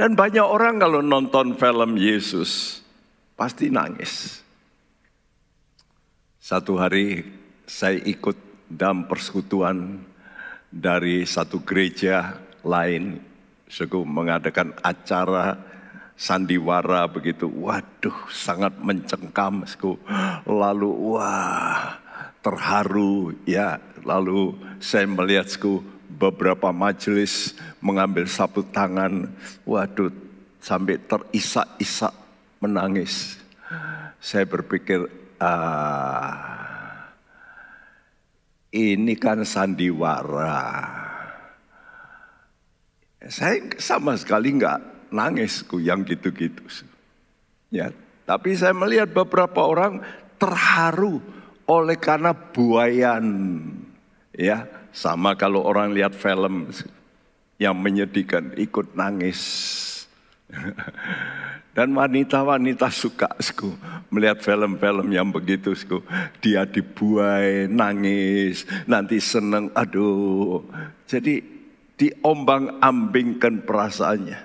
Dan 0.00 0.16
banyak 0.16 0.44
orang 0.44 0.80
kalau 0.80 1.04
nonton 1.04 1.56
film 1.60 2.00
Yesus 2.00 2.80
pasti 3.36 3.68
nangis. 3.68 4.40
Satu 6.40 6.80
hari 6.80 7.20
saya 7.68 8.00
ikut 8.00 8.32
dalam 8.64 9.04
persekutuan 9.04 10.00
dari 10.70 11.26
satu 11.26 11.66
gereja 11.66 12.38
lain 12.62 13.18
suku 13.66 14.06
mengadakan 14.06 14.74
acara 14.82 15.58
sandiwara 16.14 17.10
begitu. 17.10 17.50
Waduh, 17.50 18.30
sangat 18.30 18.78
mencengkam 18.78 19.66
suku. 19.66 19.98
Lalu 20.46 20.90
wah, 21.18 21.98
terharu 22.40 23.34
ya. 23.44 23.82
Lalu 24.00 24.56
saya 24.80 25.04
melihat 25.04 25.50
suku 25.50 25.82
beberapa 26.08 26.70
majelis 26.70 27.58
mengambil 27.82 28.30
sapu 28.30 28.62
tangan. 28.62 29.28
Waduh, 29.66 30.12
sampai 30.62 31.00
terisak-isak 31.02 32.14
menangis. 32.60 33.40
Saya 34.20 34.44
berpikir, 34.44 35.08
ah, 35.40 36.69
ini 38.70 39.14
kan 39.18 39.42
sandiwara. 39.42 40.62
Saya 43.20 43.60
sama 43.76 44.16
sekali 44.16 44.56
nggak 44.56 45.12
nangis 45.12 45.66
yang 45.76 46.06
gitu-gitu. 46.06 46.64
Ya, 47.70 47.92
tapi 48.24 48.56
saya 48.56 48.74
melihat 48.74 49.12
beberapa 49.12 49.66
orang 49.66 50.00
terharu 50.40 51.20
oleh 51.68 51.98
karena 52.00 52.32
buayan. 52.32 53.26
Ya, 54.34 54.66
sama 54.90 55.36
kalau 55.36 55.62
orang 55.62 55.92
lihat 55.92 56.16
film 56.16 56.72
yang 57.60 57.76
menyedihkan 57.76 58.56
ikut 58.56 58.96
nangis. 58.96 59.42
Dan 61.76 61.94
wanita-wanita 61.94 62.90
suka 62.90 63.30
sku, 63.38 63.70
melihat 64.10 64.42
film-film 64.42 65.06
yang 65.14 65.30
begitu 65.30 65.70
sku. 65.70 66.02
Dia 66.42 66.66
dibuai, 66.66 67.70
nangis, 67.70 68.66
nanti 68.90 69.22
seneng, 69.22 69.70
aduh. 69.70 70.66
Jadi 71.06 71.38
diombang-ambingkan 71.94 73.62
perasaannya. 73.62 74.40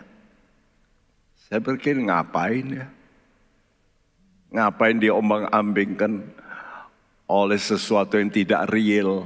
Saya 1.50 1.60
berpikir 1.62 1.98
ngapain 1.98 2.66
ya? 2.78 2.88
Ngapain 4.54 4.98
diombang-ambingkan 5.02 6.30
oleh 7.26 7.60
sesuatu 7.60 8.22
yang 8.22 8.30
tidak 8.30 8.70
real. 8.70 9.26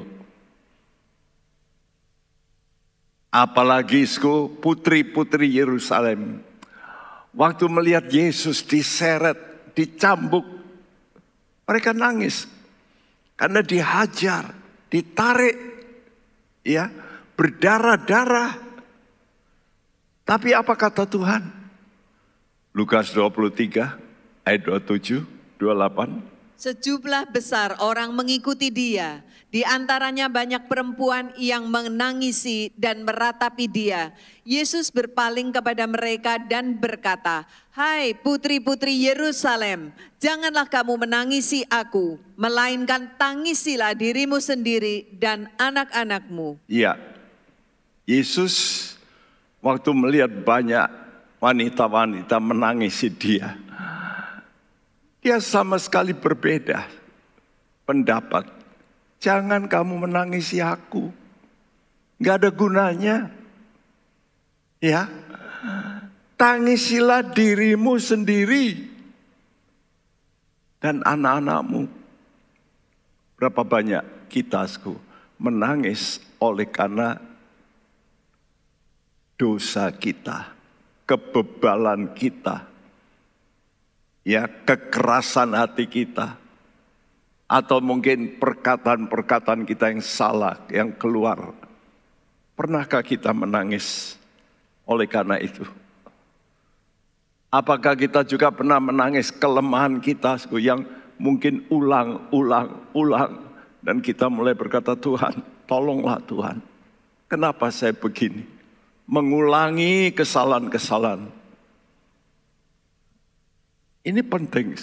Apalagi 3.30 4.08
putri-putri 4.58 5.52
Yerusalem 5.52 6.49
Waktu 7.34 7.66
melihat 7.70 8.10
Yesus 8.10 8.66
diseret, 8.66 9.38
dicambuk, 9.78 10.46
mereka 11.70 11.94
nangis. 11.94 12.50
Karena 13.38 13.62
dihajar, 13.62 14.52
ditarik, 14.90 15.56
ya, 16.66 16.90
berdarah-darah. 17.38 18.58
Tapi 20.26 20.50
apa 20.52 20.74
kata 20.74 21.06
Tuhan? 21.06 21.44
Lukas 22.74 23.14
23 23.14 24.46
ayat 24.46 24.62
27, 24.66 25.26
28. 25.62 26.60
Sejumlah 26.60 27.32
besar 27.32 27.80
orang 27.80 28.12
mengikuti 28.12 28.68
dia. 28.68 29.24
Di 29.50 29.66
antaranya 29.66 30.30
banyak 30.30 30.70
perempuan 30.70 31.34
yang 31.34 31.74
menangisi 31.74 32.70
dan 32.78 33.02
meratapi 33.02 33.66
dia. 33.66 34.14
Yesus 34.46 34.94
berpaling 34.94 35.50
kepada 35.50 35.90
mereka 35.90 36.38
dan 36.38 36.78
berkata, 36.78 37.50
Hai 37.74 38.14
putri-putri 38.14 39.10
Yerusalem, 39.10 39.90
janganlah 40.22 40.70
kamu 40.70 41.02
menangisi 41.02 41.66
aku, 41.66 42.22
melainkan 42.38 43.10
tangisilah 43.18 43.98
dirimu 43.98 44.38
sendiri 44.38 45.10
dan 45.18 45.50
anak-anakmu. 45.58 46.62
Iya, 46.70 46.94
Yesus 48.06 48.54
waktu 49.66 49.90
melihat 49.98 50.30
banyak 50.46 50.86
wanita-wanita 51.42 52.38
menangisi 52.38 53.10
dia, 53.10 53.58
dia 55.26 55.42
sama 55.42 55.82
sekali 55.82 56.14
berbeda 56.14 56.86
pendapat 57.90 58.59
Jangan 59.20 59.68
kamu 59.68 60.08
menangisi 60.08 60.64
aku. 60.64 61.12
Gak 62.24 62.44
ada 62.44 62.50
gunanya. 62.52 63.28
Ya. 64.80 65.12
Tangisilah 66.40 67.36
dirimu 67.36 68.00
sendiri. 68.00 68.88
Dan 70.80 71.04
anak-anakmu. 71.04 71.92
Berapa 73.36 73.64
banyak 73.68 74.32
kita 74.32 74.64
menangis 75.36 76.24
oleh 76.40 76.68
karena 76.68 77.20
dosa 79.36 79.92
kita, 79.92 80.52
kebebalan 81.04 82.12
kita, 82.16 82.68
ya 84.24 84.48
kekerasan 84.48 85.56
hati 85.56 85.88
kita, 85.88 86.39
atau 87.50 87.82
mungkin 87.82 88.38
perkataan-perkataan 88.38 89.66
kita 89.66 89.90
yang 89.90 90.06
salah, 90.06 90.62
yang 90.70 90.94
keluar. 90.94 91.58
Pernahkah 92.54 93.02
kita 93.02 93.34
menangis 93.34 94.14
oleh 94.86 95.10
karena 95.10 95.42
itu? 95.42 95.66
Apakah 97.50 97.98
kita 97.98 98.22
juga 98.22 98.54
pernah 98.54 98.78
menangis 98.78 99.34
kelemahan 99.34 99.98
kita 99.98 100.38
yang 100.62 100.86
mungkin 101.18 101.66
ulang, 101.74 102.30
ulang, 102.30 102.86
ulang. 102.94 103.50
Dan 103.82 104.06
kita 104.06 104.30
mulai 104.30 104.54
berkata, 104.54 104.94
Tuhan, 104.94 105.42
tolonglah 105.66 106.22
Tuhan. 106.30 106.62
Kenapa 107.26 107.74
saya 107.74 107.96
begini? 107.98 108.46
Mengulangi 109.10 110.14
kesalahan-kesalahan. 110.14 111.26
Ini 114.06 114.22
penting. 114.22 114.78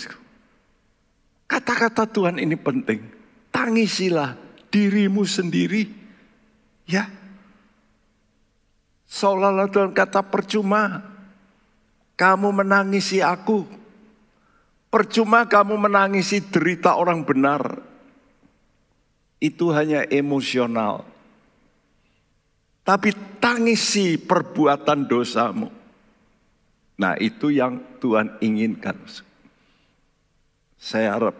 Kata-kata 1.47 2.05
Tuhan 2.11 2.43
ini 2.43 2.59
penting. 2.59 3.01
Tangisilah 3.55 4.35
dirimu 4.71 5.23
sendiri. 5.23 5.87
Ya. 6.87 7.07
Seolah-olah 9.07 9.71
Tuhan 9.71 9.95
kata 9.95 10.27
percuma. 10.27 11.07
Kamu 12.19 12.51
menangisi 12.51 13.23
aku. 13.23 13.63
Percuma 14.91 15.47
kamu 15.47 15.79
menangisi 15.79 16.43
derita 16.43 16.99
orang 16.99 17.23
benar. 17.23 17.79
Itu 19.39 19.71
hanya 19.71 20.03
emosional. 20.09 21.05
Tapi 22.87 23.11
tangisi 23.43 24.17
perbuatan 24.17 25.05
dosamu. 25.05 25.69
Nah 26.97 27.15
itu 27.21 27.53
yang 27.53 27.83
Tuhan 28.01 28.41
inginkan. 28.41 28.97
Saya 30.77 31.17
harap 31.17 31.37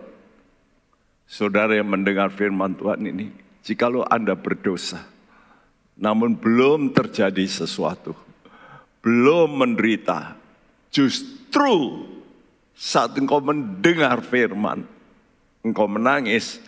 saudara 1.29 1.77
yang 1.77 1.93
mendengar 1.93 2.33
firman 2.33 2.73
Tuhan 2.73 3.05
ini, 3.05 3.27
jikalau 3.61 4.03
Anda 4.09 4.33
berdosa, 4.33 5.05
namun 5.97 6.37
belum 6.37 6.97
terjadi 6.97 7.45
sesuatu, 7.45 8.17
belum 9.05 9.61
menderita, 9.61 10.37
justru 10.89 12.05
saat 12.77 13.17
engkau 13.17 13.41
mendengar 13.41 14.25
firman, 14.25 14.85
engkau 15.65 15.89
menangis, 15.89 16.61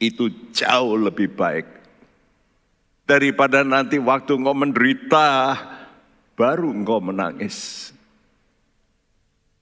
itu 0.00 0.32
jauh 0.56 0.96
lebih 0.96 1.28
baik. 1.36 1.68
Daripada 3.04 3.60
nanti 3.60 4.00
waktu 4.00 4.40
engkau 4.40 4.56
menderita, 4.56 5.56
baru 6.34 6.72
engkau 6.72 7.04
menangis. 7.04 7.90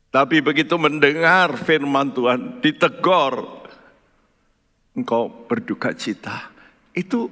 Tapi 0.08 0.40
begitu 0.40 0.80
mendengar 0.80 1.52
firman 1.60 2.16
Tuhan, 2.16 2.64
ditegor, 2.64 3.44
engkau 4.96 5.28
berduka 5.44 5.92
cita. 5.92 6.48
Itu 6.96 7.28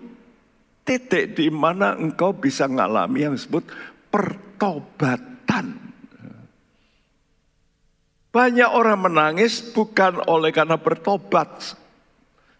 titik 0.85 1.35
di 1.35 1.49
mana 1.49 1.97
engkau 1.97 2.37
bisa 2.37 2.69
mengalami 2.69 3.25
yang 3.25 3.33
disebut 3.33 3.65
pertobatan. 4.12 5.89
Banyak 8.29 8.71
orang 8.71 9.09
menangis 9.09 9.65
bukan 9.73 10.21
oleh 10.29 10.53
karena 10.53 10.77
bertobat, 10.77 11.73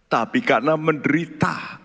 tapi 0.09 0.41
karena 0.41 0.73
menderita. 0.81 1.85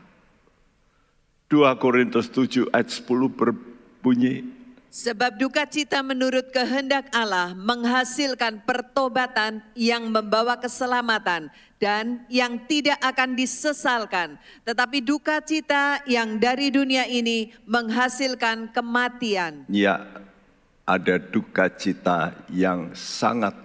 2 1.52 1.68
Korintus 1.76 2.32
7 2.32 2.72
ayat 2.72 2.88
10 2.88 3.28
berbunyi, 3.28 4.61
Sebab 4.92 5.40
duka 5.40 5.64
cita 5.64 6.04
menurut 6.04 6.52
kehendak 6.52 7.08
Allah 7.16 7.56
menghasilkan 7.56 8.60
pertobatan 8.68 9.64
yang 9.72 10.12
membawa 10.12 10.60
keselamatan 10.60 11.48
dan 11.80 12.28
yang 12.28 12.60
tidak 12.68 13.00
akan 13.00 13.40
disesalkan. 13.40 14.36
Tetapi 14.68 15.00
duka 15.00 15.40
cita 15.40 16.04
yang 16.04 16.36
dari 16.36 16.76
dunia 16.76 17.08
ini 17.08 17.56
menghasilkan 17.64 18.76
kematian. 18.76 19.64
Ya, 19.72 20.04
ada 20.84 21.16
duka 21.16 21.72
cita 21.72 22.36
yang 22.52 22.92
sangat 22.92 23.56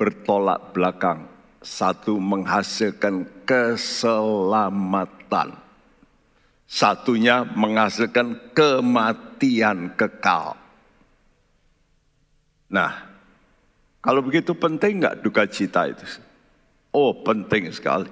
bertolak 0.00 0.72
belakang. 0.72 1.28
Satu 1.60 2.16
menghasilkan 2.16 3.28
keselamatan 3.44 5.65
Satunya 6.66 7.46
menghasilkan 7.46 8.50
kematian 8.50 9.94
kekal. 9.94 10.58
Nah, 12.66 13.06
kalau 14.02 14.22
begitu 14.22 14.50
penting 14.54 15.02
nggak 15.02 15.22
duka 15.22 15.46
cita 15.46 15.86
itu? 15.86 16.02
Oh, 16.90 17.14
penting 17.22 17.70
sekali. 17.70 18.10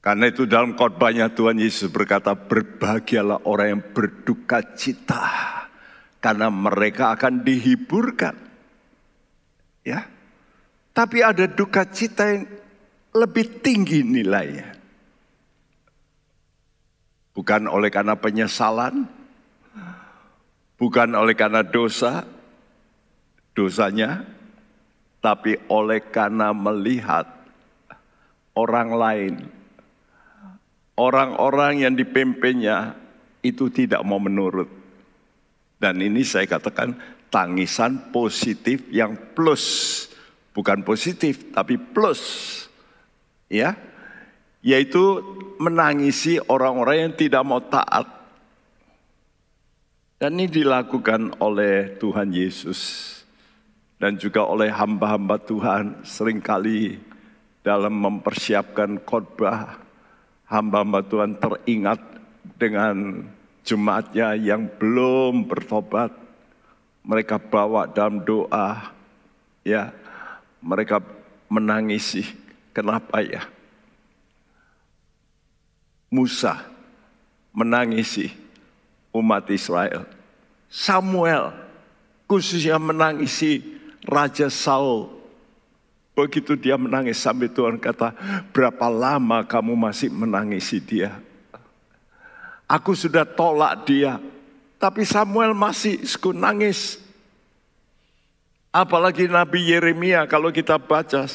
Karena 0.00 0.32
itu 0.32 0.48
dalam 0.48 0.72
khotbahnya 0.80 1.28
Tuhan 1.36 1.60
Yesus 1.60 1.92
berkata, 1.92 2.32
berbahagialah 2.32 3.44
orang 3.44 3.68
yang 3.68 3.84
berduka 3.92 4.64
cita. 4.72 5.24
Karena 6.20 6.48
mereka 6.48 7.12
akan 7.12 7.44
dihiburkan. 7.44 8.36
Ya, 9.84 10.04
Tapi 10.92 11.24
ada 11.24 11.48
duka 11.48 11.88
cita 11.88 12.28
yang 12.28 12.44
lebih 13.16 13.60
tinggi 13.64 14.04
nilainya. 14.04 14.79
Bukan 17.40 17.72
oleh 17.72 17.88
karena 17.88 18.20
penyesalan, 18.20 19.08
bukan 20.76 21.08
oleh 21.16 21.32
karena 21.32 21.64
dosa, 21.64 22.28
dosanya, 23.56 24.28
tapi 25.24 25.56
oleh 25.72 26.04
karena 26.04 26.52
melihat 26.52 27.24
orang 28.52 28.92
lain, 28.92 29.34
orang-orang 31.00 31.88
yang 31.88 31.96
dipimpinnya 31.96 32.92
itu 33.40 33.72
tidak 33.72 34.04
mau 34.04 34.20
menurut. 34.20 34.68
Dan 35.80 35.96
ini 36.04 36.20
saya 36.20 36.44
katakan 36.44 36.92
tangisan 37.32 38.12
positif 38.12 38.84
yang 38.92 39.16
plus, 39.32 40.04
bukan 40.52 40.84
positif 40.84 41.56
tapi 41.56 41.80
plus. 41.80 42.20
Ya, 43.48 43.80
yaitu 44.60 45.20
menangisi 45.60 46.40
orang-orang 46.48 47.08
yang 47.08 47.14
tidak 47.16 47.42
mau 47.44 47.60
taat. 47.60 48.08
Dan 50.20 50.36
ini 50.36 50.52
dilakukan 50.52 51.40
oleh 51.40 51.96
Tuhan 51.96 52.28
Yesus 52.28 52.80
dan 53.96 54.20
juga 54.20 54.44
oleh 54.44 54.68
hamba-hamba 54.68 55.40
Tuhan 55.40 56.04
sering 56.04 56.44
kali 56.44 57.00
dalam 57.64 57.96
mempersiapkan 57.96 59.00
khotbah 59.04 59.80
hamba-hamba 60.50 61.00
Tuhan 61.06 61.38
teringat 61.38 62.02
dengan 62.58 63.24
jemaatnya 63.62 64.34
yang 64.34 64.66
belum 64.66 65.46
bertobat, 65.46 66.10
mereka 67.06 67.38
bawa 67.38 67.86
dalam 67.86 68.26
doa, 68.26 68.90
ya, 69.62 69.94
mereka 70.58 70.98
menangisi. 71.46 72.26
Kenapa 72.74 73.22
ya? 73.22 73.46
Musa 76.10 76.66
menangisi 77.54 78.34
umat 79.14 79.46
Israel. 79.50 80.06
Samuel 80.66 81.54
khususnya 82.26 82.78
menangisi 82.78 83.62
Raja 84.06 84.50
Saul. 84.50 85.10
Begitu 86.14 86.58
dia 86.58 86.74
menangis 86.74 87.22
sampai 87.22 87.46
Tuhan 87.48 87.78
kata, 87.78 88.12
berapa 88.50 88.86
lama 88.90 89.46
kamu 89.46 89.72
masih 89.78 90.10
menangisi 90.10 90.82
dia? 90.82 91.16
Aku 92.66 92.94
sudah 92.94 93.26
tolak 93.26 93.86
dia, 93.86 94.18
tapi 94.78 95.02
Samuel 95.06 95.54
masih 95.54 96.02
suku 96.06 96.30
nangis. 96.34 97.02
Apalagi 98.70 99.26
Nabi 99.26 99.66
Yeremia 99.66 100.30
kalau 100.30 100.54
kita 100.54 100.78
baca 100.78 101.26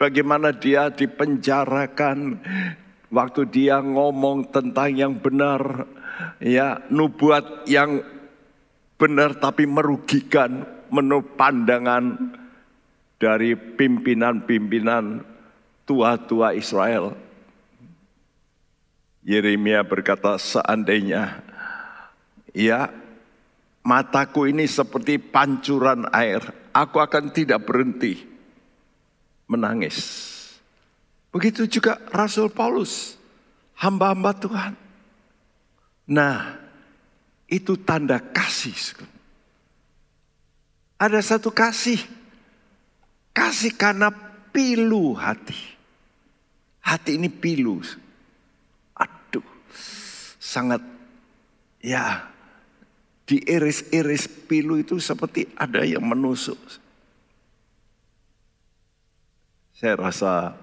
bagaimana 0.00 0.48
dia 0.48 0.88
dipenjarakan 0.88 2.40
waktu 3.10 3.46
dia 3.46 3.78
ngomong 3.78 4.50
tentang 4.50 4.90
yang 4.94 5.14
benar 5.18 5.86
ya 6.42 6.82
nubuat 6.90 7.68
yang 7.70 8.02
benar 8.96 9.36
tapi 9.36 9.68
merugikan 9.68 10.64
menurut 10.88 11.36
pandangan 11.36 12.16
dari 13.16 13.56
pimpinan-pimpinan 13.56 15.24
tua-tua 15.88 16.52
Israel. 16.56 17.16
Yeremia 19.26 19.82
berkata 19.82 20.38
seandainya 20.38 21.42
ya 22.54 22.94
mataku 23.82 24.46
ini 24.46 24.70
seperti 24.70 25.18
pancuran 25.18 26.06
air, 26.14 26.46
aku 26.70 27.02
akan 27.02 27.34
tidak 27.34 27.66
berhenti 27.66 28.22
menangis. 29.50 30.35
Begitu 31.36 31.68
juga 31.68 32.00
Rasul 32.16 32.48
Paulus, 32.48 33.20
hamba-hamba 33.76 34.32
Tuhan. 34.32 34.72
Nah, 36.08 36.56
itu 37.44 37.76
tanda 37.76 38.16
kasih. 38.16 38.72
Ada 40.96 41.20
satu 41.20 41.52
kasih. 41.52 42.00
Kasih 43.36 43.76
karena 43.76 44.08
pilu 44.48 45.12
hati. 45.12 45.76
Hati 46.80 47.20
ini 47.20 47.28
pilu. 47.28 47.84
Aduh, 48.96 49.44
sangat 50.40 50.80
ya 51.84 52.32
diiris-iris 53.28 54.24
pilu 54.48 54.80
itu 54.80 54.96
seperti 54.96 55.52
ada 55.52 55.84
yang 55.84 56.00
menusuk. 56.00 56.56
Saya 59.76 60.00
rasa 60.00 60.56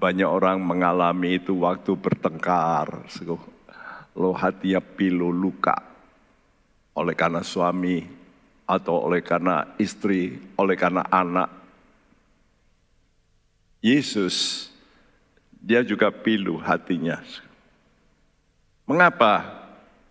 banyak 0.00 0.26
orang 0.28 0.64
mengalami 0.64 1.36
itu 1.36 1.60
waktu 1.60 1.92
bertengkar. 1.96 3.04
Lo 4.16 4.32
hatinya 4.32 4.80
pilu 4.80 5.28
luka 5.28 5.76
oleh 6.96 7.14
karena 7.14 7.44
suami 7.44 8.02
atau 8.64 9.10
oleh 9.10 9.20
karena 9.20 9.76
istri, 9.76 10.38
oleh 10.56 10.76
karena 10.78 11.06
anak. 11.10 11.50
Yesus, 13.80 14.68
dia 15.56 15.80
juga 15.82 16.12
pilu 16.12 16.60
hatinya. 16.60 17.18
Mengapa 18.84 19.46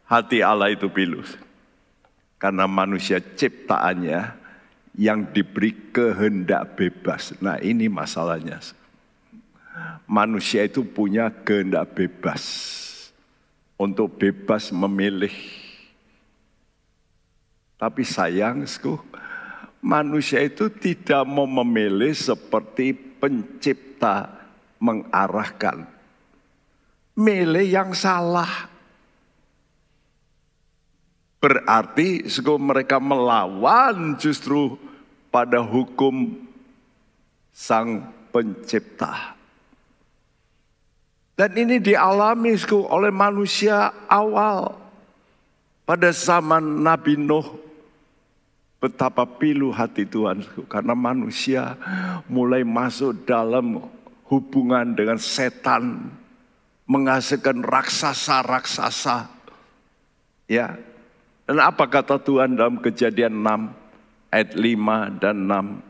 hati 0.07 0.41
Allah 0.41 0.73
itu 0.73 0.89
pilu? 0.89 1.21
Karena 2.39 2.65
manusia 2.65 3.19
ciptaannya 3.19 4.39
yang 4.95 5.27
diberi 5.29 5.91
kehendak 5.91 6.79
bebas. 6.79 7.35
Nah 7.43 7.59
ini 7.59 7.91
masalahnya. 7.91 8.63
Manusia 10.09 10.65
itu 10.65 10.81
punya 10.81 11.29
kehendak 11.29 11.93
bebas. 11.93 12.43
Untuk 13.79 14.19
bebas 14.19 14.75
memilih. 14.75 15.31
Tapi 17.79 18.03
sayang, 18.03 18.67
manusia 19.79 20.43
itu 20.43 20.67
tidak 20.67 21.23
mau 21.23 21.47
memilih 21.47 22.11
seperti 22.11 22.91
pencipta 22.91 24.27
mengarahkan. 24.83 25.87
Milih 27.15 27.67
yang 27.67 27.91
salah. 27.95 28.67
Berarti 31.39 32.27
mereka 32.59 32.99
melawan 32.99 34.19
justru 34.19 34.75
pada 35.31 35.63
hukum 35.63 36.35
sang 37.55 38.11
pencipta. 38.35 39.38
Dan 41.39 41.55
ini 41.55 41.79
dialami 41.79 42.59
oleh 42.67 43.15
manusia 43.15 43.95
awal 44.11 44.75
pada 45.87 46.11
zaman 46.11 46.83
Nabi 46.83 47.15
Nuh. 47.15 47.47
Betapa 48.83 49.23
pilu 49.23 49.71
hati 49.71 50.03
Tuhan 50.03 50.43
karena 50.67 50.91
manusia 50.91 51.79
mulai 52.27 52.67
masuk 52.67 53.23
dalam 53.23 53.87
hubungan 54.27 54.91
dengan 54.91 55.15
setan, 55.15 56.11
menghasilkan 56.83 57.63
raksasa-raksasa. 57.63 59.31
Ya. 60.47 60.75
Dan 61.47 61.63
apa 61.63 61.87
kata 61.87 62.19
Tuhan 62.19 62.59
dalam 62.59 62.83
Kejadian 62.83 63.35
6 63.39 64.31
ayat 64.31 64.49
5 64.59 65.23
dan 65.23 65.35
6? 65.47 65.88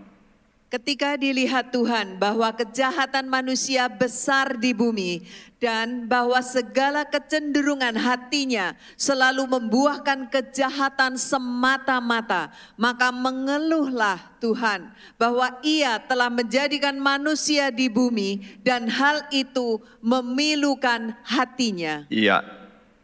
Ketika 0.69 1.17
dilihat 1.17 1.73
Tuhan 1.73 2.21
bahwa 2.21 2.53
kejahatan 2.53 3.25
manusia 3.25 3.89
besar 3.89 4.53
di 4.53 4.69
bumi 4.69 5.25
dan 5.57 6.05
bahwa 6.05 6.37
segala 6.45 7.09
kecenderungan 7.09 7.97
hatinya 7.97 8.77
selalu 8.93 9.49
membuahkan 9.49 10.29
kejahatan 10.29 11.17
semata-mata, 11.17 12.53
maka 12.77 13.09
mengeluhlah 13.09 14.21
Tuhan 14.37 14.93
bahwa 15.17 15.57
Ia 15.65 16.05
telah 16.05 16.29
menjadikan 16.29 17.01
manusia 17.01 17.73
di 17.73 17.89
bumi 17.89 18.61
dan 18.61 18.85
hal 18.93 19.25
itu 19.33 19.81
memilukan 20.05 21.17
hatinya. 21.25 22.05
Iya, 22.13 22.45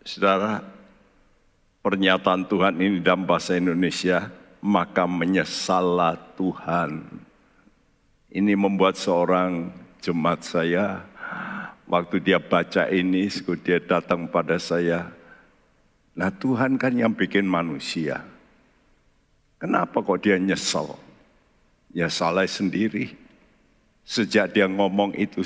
saudara, 0.05 0.61
pernyataan 1.81 2.45
Tuhan 2.45 2.77
ini 2.77 3.01
dalam 3.01 3.25
bahasa 3.25 3.57
Indonesia, 3.57 4.29
maka 4.61 5.09
menyesallah 5.09 6.37
Tuhan 6.37 7.24
ini 8.35 8.51
membuat 8.51 8.99
seorang 8.99 9.71
jemaat 10.03 10.43
saya, 10.43 11.07
waktu 11.87 12.19
dia 12.19 12.35
baca 12.35 12.91
ini, 12.91 13.31
dia 13.63 13.79
datang 13.79 14.27
pada 14.27 14.59
saya. 14.59 15.07
Nah 16.11 16.27
Tuhan 16.35 16.75
kan 16.75 16.91
yang 16.91 17.15
bikin 17.15 17.47
manusia. 17.47 18.27
Kenapa 19.55 20.03
kok 20.03 20.19
dia 20.19 20.35
nyesel? 20.35 20.99
Ya 21.95 22.11
salah 22.11 22.43
sendiri. 22.43 23.15
Sejak 24.03 24.51
dia 24.51 24.67
ngomong 24.67 25.15
itu, 25.15 25.41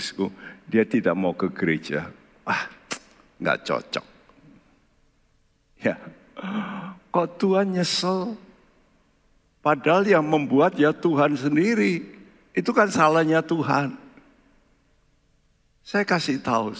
dia 0.66 0.82
tidak 0.82 1.14
mau 1.14 1.32
ke 1.38 1.46
gereja. 1.54 2.10
Ah, 2.42 2.68
nggak 3.38 3.70
cocok. 3.70 4.06
Ya, 5.80 5.96
kok 7.14 7.30
Tuhan 7.40 7.72
nyesel? 7.72 8.36
Padahal 9.64 10.04
yang 10.10 10.26
membuat 10.26 10.76
ya 10.76 10.92
Tuhan 10.92 11.38
sendiri. 11.40 12.19
Itu 12.54 12.74
kan 12.74 12.90
salahnya 12.90 13.46
Tuhan. 13.46 13.96
Saya 15.86 16.06
kasih 16.06 16.42
tahu. 16.42 16.74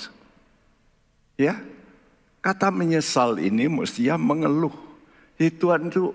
Ya, 1.40 1.58
kata 2.44 2.70
menyesal 2.70 3.40
ini 3.40 3.66
mestinya 3.72 4.20
mengeluh. 4.20 4.76
Ya, 5.40 5.48
Tuhan 5.50 5.88
itu 5.88 6.12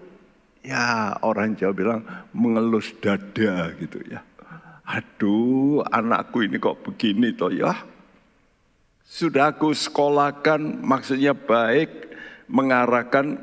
ya 0.65 1.17
orang 1.21 1.57
Jawa 1.57 1.73
bilang 1.77 2.01
mengelus 2.33 2.93
dada 3.01 3.73
gitu 3.77 4.01
ya. 4.09 4.25
Aduh 4.85 5.81
anakku 5.89 6.45
ini 6.45 6.61
kok 6.61 6.85
begini 6.85 7.33
toh 7.33 7.49
ya. 7.49 7.73
Sudah 9.05 9.53
aku 9.53 9.73
sekolahkan 9.73 10.81
maksudnya 10.81 11.33
baik 11.33 12.13
mengarahkan 12.49 13.41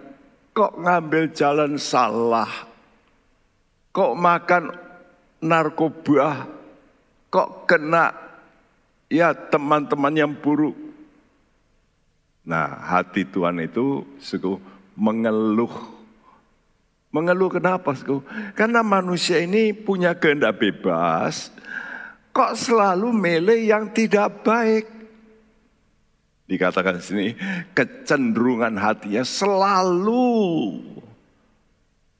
kok 0.53 0.77
ngambil 0.77 1.33
jalan 1.33 1.81
salah. 1.81 2.49
Kok 3.89 4.13
makan 4.17 4.63
narkoba 5.41 6.45
kok 7.33 7.65
kena 7.65 8.13
ya 9.09 9.33
teman-teman 9.33 10.13
yang 10.13 10.31
buruk. 10.37 10.77
Nah 12.45 12.79
hati 12.85 13.25
Tuhan 13.27 13.59
itu 13.61 14.05
suku 14.21 14.61
mengeluh. 14.95 15.99
Mengeluh 17.11 17.51
kenapa? 17.51 17.91
Suku? 17.91 18.23
Karena 18.55 18.79
manusia 18.79 19.43
ini 19.43 19.75
punya 19.75 20.15
kehendak 20.15 20.63
bebas. 20.63 21.51
Kok 22.31 22.55
selalu 22.55 23.11
milih 23.11 23.59
yang 23.67 23.91
tidak 23.91 24.47
baik? 24.47 24.87
Dikatakan 26.47 27.03
sini 27.03 27.35
kecenderungan 27.75 28.79
hatinya 28.79 29.23
selalu 29.27 30.79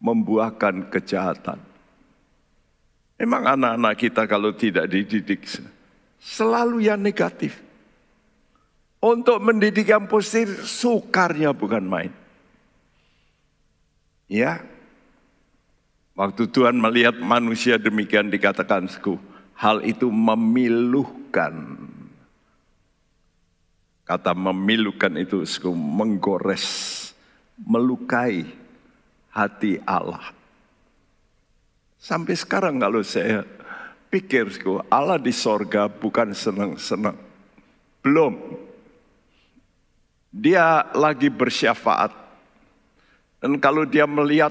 membuahkan 0.04 0.92
kejahatan. 0.92 1.71
Memang 3.22 3.54
anak-anak 3.54 3.94
kita 4.02 4.26
kalau 4.26 4.50
tidak 4.58 4.90
dididik 4.90 5.46
selalu 6.18 6.90
yang 6.90 6.98
negatif. 6.98 7.54
Untuk 8.98 9.38
mendidik 9.38 9.86
yang 9.86 10.10
positif 10.10 10.66
sukarnya 10.66 11.54
bukan 11.54 11.86
main. 11.86 12.10
Ya, 14.26 14.66
waktu 16.18 16.50
Tuhan 16.50 16.82
melihat 16.82 17.22
manusia 17.22 17.78
demikian 17.78 18.34
dikatakan 18.34 18.90
hal 19.54 19.86
itu 19.86 20.10
memiluhkan. 20.10 21.78
Kata 24.02 24.34
memiluhkan 24.34 25.14
itu 25.22 25.46
menggores, 25.78 26.66
melukai 27.62 28.50
hati 29.30 29.78
Allah. 29.86 30.41
Sampai 32.02 32.34
sekarang 32.34 32.82
kalau 32.82 33.06
saya 33.06 33.46
pikir 34.10 34.50
Allah 34.90 35.22
di 35.22 35.30
sorga 35.30 35.86
bukan 35.86 36.34
senang-senang. 36.34 37.14
Belum. 38.02 38.58
Dia 40.34 40.90
lagi 40.98 41.30
bersyafaat. 41.30 42.10
Dan 43.38 43.62
kalau 43.62 43.86
dia 43.86 44.10
melihat 44.10 44.50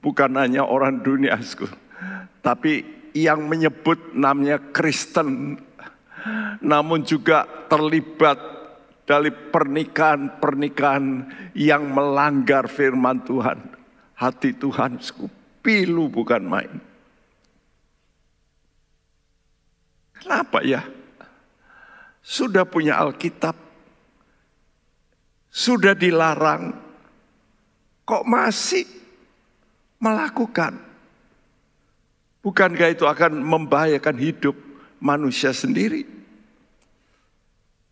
bukan 0.00 0.32
hanya 0.40 0.64
orang 0.64 0.96
dunia, 1.04 1.36
tapi 2.46 2.88
yang 3.12 3.44
menyebut 3.44 4.16
namanya 4.16 4.56
Kristen, 4.72 5.60
namun 6.64 7.04
juga 7.04 7.44
terlibat 7.68 8.40
dari 9.04 9.28
pernikahan-pernikahan 9.28 11.04
yang 11.52 11.84
melanggar 11.88 12.64
firman 12.68 13.20
Tuhan. 13.28 13.60
Hati 14.16 14.56
Tuhan 14.56 14.96
pilu 15.66 16.06
bukan 16.06 16.46
main. 16.46 16.78
Kenapa 20.14 20.62
ya? 20.62 20.86
Sudah 22.22 22.62
punya 22.62 23.02
Alkitab, 23.02 23.58
sudah 25.50 25.98
dilarang, 25.98 26.70
kok 28.06 28.22
masih 28.26 28.86
melakukan? 29.98 30.78
Bukankah 32.46 32.94
itu 32.94 33.02
akan 33.10 33.42
membahayakan 33.42 34.16
hidup 34.22 34.54
manusia 35.02 35.50
sendiri? 35.50 36.06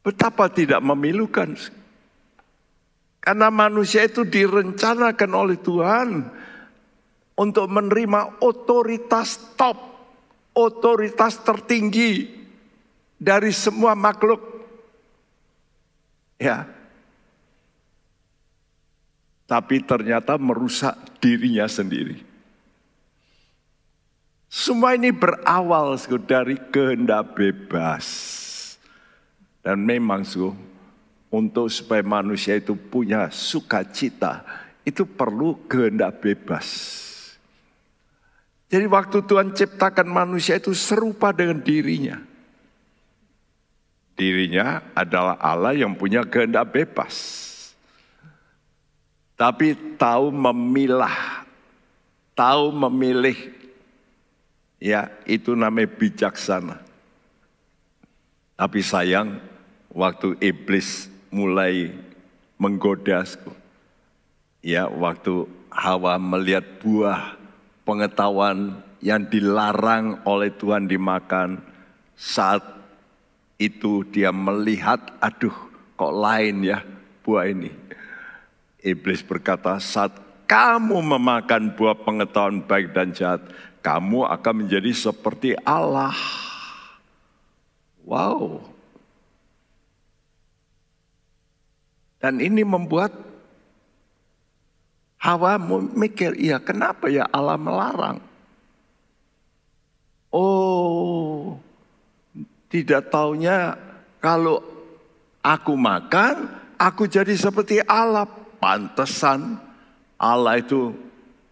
Betapa 0.03 0.47
tidak 0.47 0.79
memilukan. 0.79 1.59
Karena 3.19 3.49
manusia 3.51 4.07
itu 4.07 4.23
direncanakan 4.23 5.31
oleh 5.33 5.59
Tuhan 5.59 6.09
untuk 7.35 7.67
menerima 7.67 8.43
otoritas 8.43 9.39
top, 9.59 9.77
otoritas 10.55 11.39
tertinggi 11.43 12.31
dari 13.19 13.51
semua 13.51 13.99
makhluk. 13.99 14.43
Ya, 16.39 16.67
tapi 19.45 19.85
ternyata 19.85 20.41
merusak 20.41 20.97
dirinya 21.21 21.69
sendiri. 21.69 22.21
Semua 24.49 24.95
ini 24.95 25.11
berawal 25.11 25.99
dari 26.27 26.55
kehendak 26.71 27.35
bebas. 27.35 28.07
Dan 29.65 29.83
memang 29.83 30.23
su, 30.23 30.53
untuk 31.33 31.73
supaya 31.73 32.05
manusia 32.05 32.55
itu 32.55 32.77
punya 32.77 33.33
sukacita, 33.33 34.45
itu 34.85 35.03
perlu 35.09 35.59
kehendak 35.67 36.23
bebas. 36.23 36.67
Jadi 38.69 38.87
waktu 38.89 39.23
Tuhan 39.23 39.53
ciptakan 39.53 40.09
manusia 40.09 40.57
itu 40.59 40.73
serupa 40.73 41.31
dengan 41.31 41.61
dirinya. 41.63 42.19
Dirinya 44.15 44.95
adalah 44.95 45.39
Allah 45.43 45.75
yang 45.75 45.99
punya 45.99 46.23
kehendak 46.23 46.71
bebas 46.71 47.45
tapi 49.35 49.75
tahu 49.99 50.31
memilah, 50.31 51.47
tahu 52.39 52.71
memilih. 52.87 53.37
Ya, 54.79 55.11
itu 55.25 55.57
namanya 55.57 55.91
bijaksana. 55.91 56.77
Tapi 58.55 58.81
sayang, 58.85 59.43
waktu 59.91 60.39
iblis 60.39 61.11
mulai 61.33 61.91
menggoda, 62.61 63.27
ya 64.63 64.87
waktu 64.87 65.49
Hawa 65.75 66.21
melihat 66.23 66.63
buah 66.79 67.35
pengetahuan 67.85 68.81
yang 69.05 69.29
dilarang 69.29 70.25
oleh 70.25 70.51
Tuhan 70.53 70.89
dimakan, 70.89 71.61
saat 72.17 72.65
itu 73.61 74.03
dia 74.09 74.33
melihat, 74.33 75.01
aduh 75.21 75.55
kok 75.95 76.15
lain 76.17 76.67
ya 76.67 76.83
buah 77.23 77.47
ini 77.47 77.71
Iblis 78.85 79.25
berkata, 79.25 79.81
saat 79.81 80.13
kamu 80.45 81.01
memakan 81.01 81.73
buah 81.73 81.97
pengetahuan 82.05 82.61
baik 82.61 82.93
dan 82.93 83.17
jahat, 83.17 83.41
kamu 83.81 84.29
akan 84.29 84.55
menjadi 84.61 84.93
seperti 84.93 85.57
Allah. 85.65 86.13
Wow. 88.05 88.61
Dan 92.21 92.45
ini 92.45 92.61
membuat 92.61 93.17
Hawa 95.25 95.57
mikir, 95.97 96.37
iya 96.37 96.61
kenapa 96.61 97.09
ya 97.09 97.25
Allah 97.33 97.57
melarang? 97.57 98.21
Oh, 100.29 101.57
tidak 102.69 103.09
taunya 103.09 103.73
kalau 104.21 104.61
aku 105.41 105.73
makan, 105.81 106.53
aku 106.77 107.09
jadi 107.09 107.33
seperti 107.41 107.81
Allah 107.89 108.29
pantesan 108.61 109.57
Allah 110.21 110.61
itu 110.61 110.93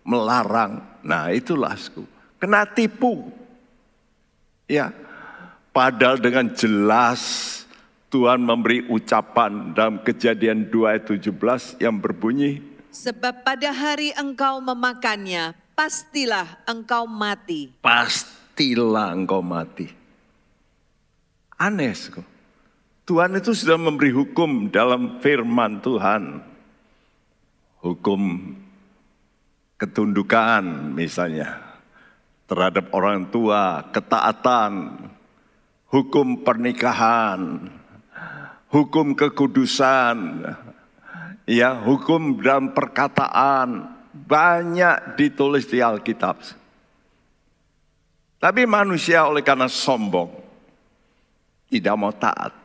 melarang. 0.05 0.85
Nah 1.01 1.33
itulah 1.33 1.73
kena 2.37 2.69
tipu. 2.69 3.33
Ya, 4.69 4.93
padahal 5.73 6.21
dengan 6.21 6.53
jelas 6.53 7.21
Tuhan 8.13 8.45
memberi 8.45 8.85
ucapan 8.93 9.73
dalam 9.73 10.05
kejadian 10.05 10.69
2 10.69 10.93
ayat 10.93 11.05
17 11.09 11.81
yang 11.81 11.97
berbunyi. 11.97 12.72
Sebab 12.93 13.41
pada 13.41 13.73
hari 13.73 14.13
engkau 14.13 14.61
memakannya, 14.61 15.57
pastilah 15.73 16.61
engkau 16.69 17.09
mati. 17.09 17.73
Pastilah 17.81 19.17
engkau 19.17 19.41
mati. 19.41 19.89
Aneh, 21.57 21.97
Tuhan 23.09 23.33
itu 23.41 23.57
sudah 23.57 23.81
memberi 23.81 24.13
hukum 24.13 24.69
dalam 24.69 25.25
firman 25.25 25.81
Tuhan. 25.81 26.45
Hukum 27.81 28.53
ketundukan 29.81 30.93
misalnya. 30.93 31.81
Terhadap 32.45 32.93
orang 32.93 33.33
tua, 33.33 33.89
ketaatan, 33.89 35.01
hukum 35.89 36.45
pernikahan, 36.45 37.73
hukum 38.69 39.17
kekudusan, 39.17 40.45
ya 41.53 41.77
hukum 41.77 42.41
dalam 42.41 42.73
perkataan 42.73 43.85
banyak 44.17 45.21
ditulis 45.21 45.69
di 45.69 45.85
Alkitab. 45.85 46.41
Tapi 48.41 48.63
manusia 48.65 49.29
oleh 49.29 49.45
karena 49.45 49.69
sombong 49.69 50.33
tidak 51.69 51.95
mau 51.95 52.11
taat 52.11 52.57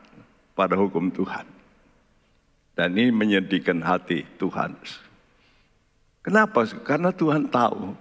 pada 0.56 0.80
hukum 0.80 1.12
Tuhan. 1.12 1.46
Dan 2.74 2.94
ini 2.96 3.12
menyedihkan 3.12 3.82
hati 3.84 4.26
Tuhan. 4.40 4.74
Kenapa? 6.22 6.66
Karena 6.82 7.10
Tuhan 7.14 7.50
tahu 7.50 7.94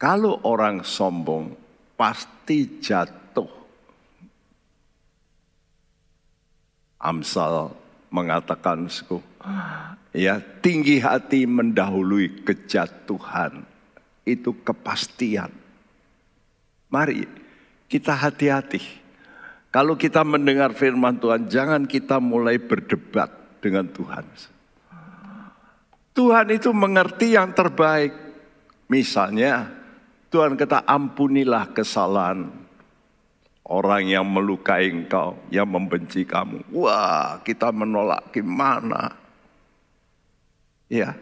kalau 0.00 0.40
orang 0.44 0.84
sombong 0.84 1.52
pasti 1.96 2.80
jatuh. 2.80 3.48
Amsal 6.98 7.87
mengatakan, 8.08 8.88
ya 10.12 10.40
tinggi 10.60 11.00
hati 11.00 11.44
mendahului 11.44 12.44
kejatuhan. 12.44 13.64
Itu 14.28 14.52
kepastian. 14.60 15.48
Mari 16.92 17.24
kita 17.88 18.12
hati-hati. 18.12 18.80
Kalau 19.68 19.96
kita 19.96 20.24
mendengar 20.24 20.72
firman 20.72 21.20
Tuhan, 21.20 21.48
jangan 21.48 21.84
kita 21.84 22.20
mulai 22.20 22.56
berdebat 22.56 23.28
dengan 23.60 23.88
Tuhan. 23.88 24.24
Tuhan 26.16 26.46
itu 26.52 26.72
mengerti 26.72 27.36
yang 27.36 27.52
terbaik. 27.52 28.12
Misalnya, 28.88 29.68
Tuhan 30.32 30.56
kata 30.56 30.84
ampunilah 30.88 31.72
kesalahan 31.72 32.67
orang 33.68 34.08
yang 34.08 34.24
melukai 34.24 34.88
engkau, 34.88 35.36
yang 35.52 35.68
membenci 35.68 36.24
kamu. 36.24 36.64
Wah, 36.72 37.38
kita 37.44 37.68
menolak 37.68 38.32
gimana? 38.32 39.12
Ya. 40.88 41.12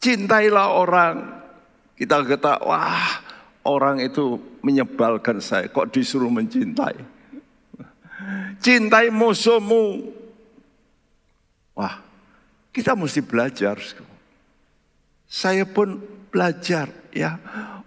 Cintailah 0.00 0.72
orang. 0.72 1.44
Kita 1.94 2.24
kata, 2.24 2.64
wah 2.64 3.20
orang 3.68 4.00
itu 4.00 4.40
menyebalkan 4.64 5.38
saya. 5.38 5.68
Kok 5.68 5.92
disuruh 5.92 6.32
mencintai? 6.32 6.96
Cintai 8.58 9.12
musuhmu. 9.12 10.10
Wah, 11.76 12.00
kita 12.72 12.96
mesti 12.96 13.20
belajar. 13.20 13.76
Saya 15.28 15.68
pun 15.68 16.00
belajar 16.32 16.88
ya. 17.12 17.36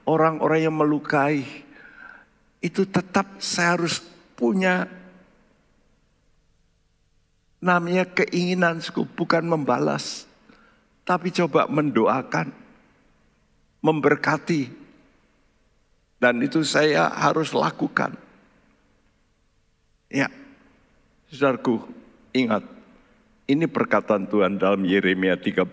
Orang-orang 0.05 0.69
yang 0.69 0.77
melukai 0.77 1.64
itu 2.65 2.81
tetap 2.89 3.37
saya 3.37 3.77
harus 3.77 4.01
punya 4.33 4.89
namanya 7.61 8.09
keinginan 8.09 8.81
bukan 9.13 9.45
membalas. 9.45 10.25
Tapi 11.05 11.29
coba 11.29 11.69
mendoakan, 11.69 12.49
memberkati. 13.85 14.73
Dan 16.17 16.41
itu 16.41 16.65
saya 16.65 17.05
harus 17.13 17.53
lakukan. 17.53 18.17
Ya, 20.09 20.33
saudaraku, 21.29 21.85
ingat. 22.33 22.65
Ini 23.45 23.69
perkataan 23.69 24.25
Tuhan 24.25 24.57
dalam 24.57 24.81
Yeremia 24.89 25.37
13 25.37 25.69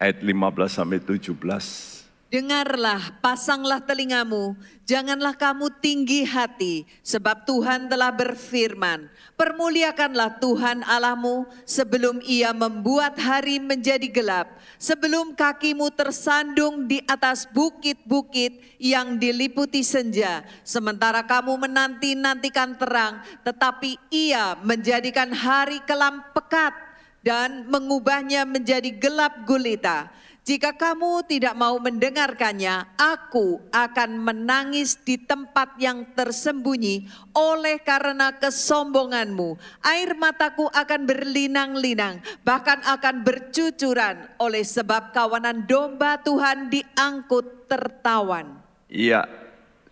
ayat 0.00 0.24
15 0.24 0.72
sampai 0.72 1.04
17. 1.04 1.91
Dengarlah, 2.32 3.20
pasanglah 3.20 3.84
telingamu, 3.84 4.56
janganlah 4.88 5.36
kamu 5.36 5.68
tinggi 5.84 6.24
hati, 6.24 6.88
sebab 7.04 7.44
Tuhan 7.44 7.92
telah 7.92 8.08
berfirman, 8.08 9.04
permuliakanlah 9.36 10.40
Tuhan 10.40 10.80
Allahmu 10.80 11.44
sebelum 11.68 12.24
ia 12.24 12.56
membuat 12.56 13.20
hari 13.20 13.60
menjadi 13.60 14.08
gelap, 14.08 14.48
sebelum 14.80 15.36
kakimu 15.36 15.92
tersandung 15.92 16.88
di 16.88 17.04
atas 17.04 17.44
bukit-bukit 17.52 18.80
yang 18.80 19.20
diliputi 19.20 19.84
senja, 19.84 20.40
sementara 20.64 21.20
kamu 21.28 21.68
menanti-nantikan 21.68 22.80
terang, 22.80 23.20
tetapi 23.44 24.00
ia 24.08 24.56
menjadikan 24.64 25.36
hari 25.36 25.84
kelam 25.84 26.24
pekat 26.32 26.72
dan 27.20 27.68
mengubahnya 27.68 28.48
menjadi 28.48 28.88
gelap 28.88 29.44
gulita 29.44 30.08
jika 30.42 30.74
kamu 30.74 31.22
tidak 31.30 31.54
mau 31.54 31.78
mendengarkannya, 31.78 32.98
aku 32.98 33.62
akan 33.70 34.10
menangis 34.18 34.98
di 34.98 35.14
tempat 35.14 35.78
yang 35.78 36.02
tersembunyi 36.18 37.06
oleh 37.30 37.78
karena 37.78 38.34
kesombonganmu. 38.34 39.54
Air 39.86 40.18
mataku 40.18 40.66
akan 40.66 41.06
berlinang-linang, 41.06 42.18
bahkan 42.42 42.82
akan 42.82 43.22
bercucuran 43.22 44.34
oleh 44.42 44.66
sebab 44.66 45.14
kawanan 45.14 45.62
domba 45.62 46.18
Tuhan 46.26 46.74
diangkut 46.74 47.70
tertawan. 47.70 48.58
Iya, 48.90 49.30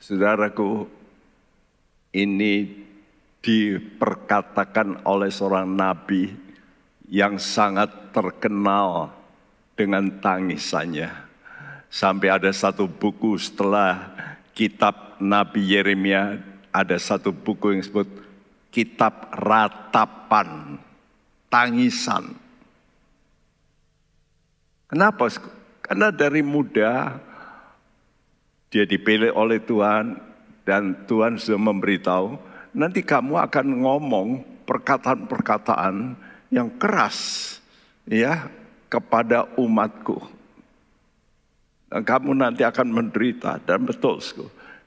saudaraku, 0.03 0.90
ini 2.11 2.74
diperkatakan 3.38 5.07
oleh 5.07 5.30
seorang 5.30 5.70
nabi 5.78 6.34
yang 7.07 7.38
sangat 7.38 8.11
terkenal 8.11 9.20
dengan 9.81 10.20
tangisannya. 10.20 11.09
Sampai 11.89 12.28
ada 12.28 12.53
satu 12.53 12.85
buku 12.85 13.41
setelah 13.41 14.12
kitab 14.53 15.16
Nabi 15.16 15.64
Yeremia, 15.64 16.37
ada 16.68 17.01
satu 17.01 17.33
buku 17.33 17.72
yang 17.72 17.81
disebut 17.81 18.09
Kitab 18.68 19.33
Ratapan, 19.35 20.78
Tangisan. 21.49 22.37
Kenapa? 24.87 25.26
Karena 25.83 26.14
dari 26.14 26.45
muda 26.45 27.18
dia 28.70 28.87
dipilih 28.87 29.35
oleh 29.35 29.59
Tuhan 29.59 30.14
dan 30.62 30.95
Tuhan 31.11 31.35
sudah 31.35 31.59
memberitahu 31.59 32.39
nanti 32.70 33.03
kamu 33.03 33.35
akan 33.51 33.66
ngomong 33.83 34.28
perkataan-perkataan 34.62 36.14
yang 36.55 36.70
keras 36.78 37.59
ya 38.07 38.47
kepada 38.91 39.47
umatku. 39.55 40.18
Dan 41.91 42.03
kamu 42.03 42.34
nanti 42.34 42.66
akan 42.66 42.91
menderita. 42.91 43.62
Dan 43.62 43.86
betul 43.86 44.18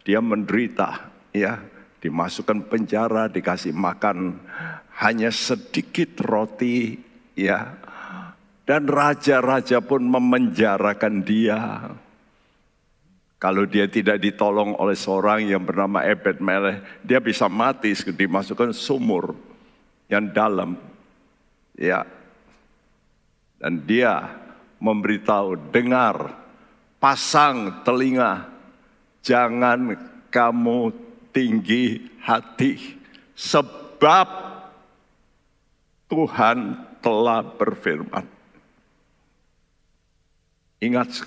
dia 0.03 0.19
menderita 0.19 1.09
ya. 1.31 1.57
Dimasukkan 2.03 2.67
penjara 2.67 3.31
dikasih 3.31 3.71
makan 3.71 4.35
hanya 4.99 5.31
sedikit 5.31 6.19
roti 6.19 6.99
ya. 7.39 7.79
Dan 8.67 8.91
raja-raja 8.91 9.79
pun 9.79 10.03
memenjarakan 10.03 11.23
dia. 11.23 11.59
Kalau 13.39 13.67
dia 13.67 13.91
tidak 13.91 14.23
ditolong 14.23 14.75
oleh 14.79 14.95
seorang 14.95 15.43
yang 15.43 15.67
bernama 15.67 15.99
Ebed 15.99 16.39
Melech 16.39 16.79
dia 17.03 17.19
bisa 17.19 17.51
mati 17.51 17.91
dimasukkan 17.91 18.71
sumur 18.71 19.35
yang 20.07 20.31
dalam 20.31 20.79
ya 21.75 22.07
dan 23.63 23.79
dia 23.87 24.27
memberitahu, 24.83 25.71
dengar, 25.71 26.35
pasang 26.99 27.79
telinga, 27.87 28.51
jangan 29.23 29.95
kamu 30.27 30.91
tinggi 31.31 32.11
hati. 32.19 32.99
Sebab 33.31 34.27
Tuhan 36.11 36.75
telah 36.99 37.39
berfirman. 37.39 38.27
Ingat, 40.83 41.23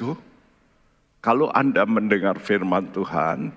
kalau 1.24 1.48
Anda 1.56 1.88
mendengar 1.88 2.36
firman 2.36 2.92
Tuhan, 2.92 3.56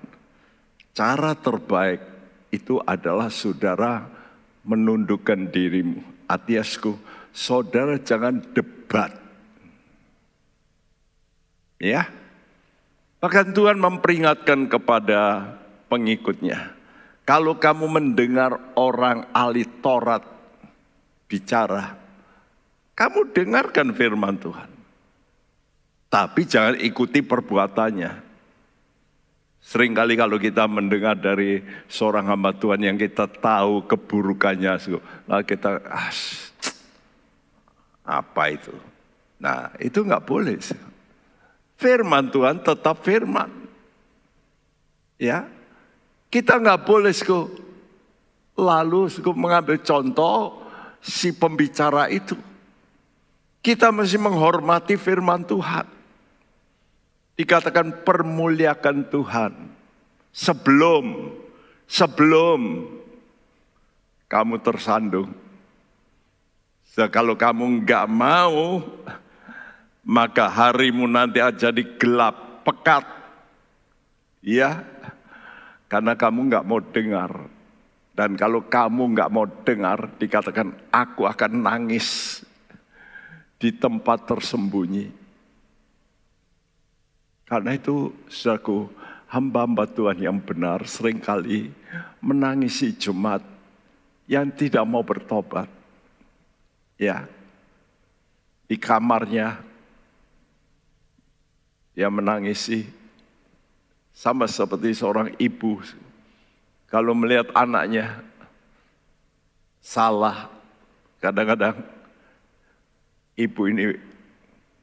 cara 0.96 1.36
terbaik 1.36 2.00
itu 2.48 2.80
adalah 2.88 3.28
saudara 3.28 4.08
menundukkan 4.64 5.52
dirimu. 5.52 6.00
Atiasku, 6.24 6.96
saudara 7.34 7.98
jangan 8.00 8.42
debat. 8.54 9.14
Ya. 11.80 12.10
Bahkan 13.20 13.52
Tuhan 13.52 13.76
memperingatkan 13.80 14.68
kepada 14.68 15.52
pengikutnya. 15.92 16.72
Kalau 17.28 17.60
kamu 17.60 17.86
mendengar 17.86 18.74
orang 18.74 19.28
ahli 19.30 19.68
Taurat 19.84 20.24
bicara, 21.28 21.94
kamu 22.96 23.32
dengarkan 23.32 23.92
firman 23.94 24.36
Tuhan. 24.40 24.70
Tapi 26.10 26.42
jangan 26.42 26.74
ikuti 26.80 27.22
perbuatannya. 27.22 28.28
Seringkali 29.60 30.16
kalau 30.16 30.40
kita 30.40 30.64
mendengar 30.66 31.14
dari 31.14 31.60
seorang 31.86 32.26
hamba 32.32 32.56
Tuhan 32.56 32.80
yang 32.80 32.96
kita 32.96 33.28
tahu 33.28 33.84
keburukannya, 33.86 34.80
lalu 35.28 35.44
kita, 35.44 35.84
ah, 35.86 36.10
apa 38.04 38.42
itu? 38.52 38.74
Nah, 39.40 39.72
itu 39.80 40.04
nggak 40.04 40.24
boleh. 40.24 40.60
Firman 41.80 42.28
Tuhan 42.28 42.60
tetap 42.60 43.00
firman. 43.00 43.48
Ya, 45.20 45.48
kita 46.32 46.56
nggak 46.56 46.84
boleh 46.88 47.12
sku, 47.12 47.48
lalu 48.56 49.08
sku 49.08 49.32
mengambil 49.36 49.76
contoh 49.80 50.64
si 51.00 51.32
pembicara 51.32 52.08
itu. 52.08 52.36
Kita 53.60 53.92
mesti 53.92 54.16
menghormati 54.16 54.96
firman 54.96 55.44
Tuhan. 55.44 55.84
Dikatakan 57.36 58.04
permuliakan 58.04 59.08
Tuhan 59.08 59.52
sebelum 60.32 61.32
sebelum 61.88 62.86
kamu 64.30 64.56
tersandung 64.62 65.34
So, 66.90 67.06
kalau 67.06 67.38
kamu 67.38 67.86
nggak 67.86 68.06
mau, 68.10 68.82
maka 70.02 70.50
harimu 70.50 71.06
nanti 71.06 71.38
akan 71.38 71.54
jadi 71.54 71.82
gelap, 71.94 72.66
pekat. 72.66 73.06
Ya, 74.42 74.82
karena 75.86 76.18
kamu 76.18 76.50
nggak 76.50 76.66
mau 76.66 76.82
dengar. 76.82 77.46
Dan 78.10 78.34
kalau 78.34 78.66
kamu 78.66 79.14
nggak 79.14 79.30
mau 79.30 79.46
dengar, 79.62 80.10
dikatakan 80.18 80.74
aku 80.90 81.30
akan 81.30 81.62
nangis 81.62 82.42
di 83.62 83.70
tempat 83.70 84.26
tersembunyi. 84.26 85.14
Karena 87.46 87.70
itu, 87.78 88.10
saudaraku, 88.26 88.90
hamba-hamba 89.30 89.86
Tuhan 89.86 90.18
yang 90.18 90.42
benar 90.42 90.82
sering 90.90 91.22
kali 91.22 91.70
menangisi 92.18 92.98
Jumat 92.98 93.46
yang 94.26 94.50
tidak 94.58 94.82
mau 94.90 95.06
bertobat 95.06 95.79
ya 97.00 97.24
di 98.68 98.76
kamarnya 98.76 99.64
dia 101.96 102.12
menangisi 102.12 102.84
sama 104.12 104.44
seperti 104.44 104.92
seorang 104.92 105.32
ibu 105.40 105.80
kalau 106.84 107.16
melihat 107.16 107.48
anaknya 107.56 108.20
salah 109.80 110.52
kadang-kadang 111.24 111.80
ibu 113.40 113.62
ini 113.64 113.84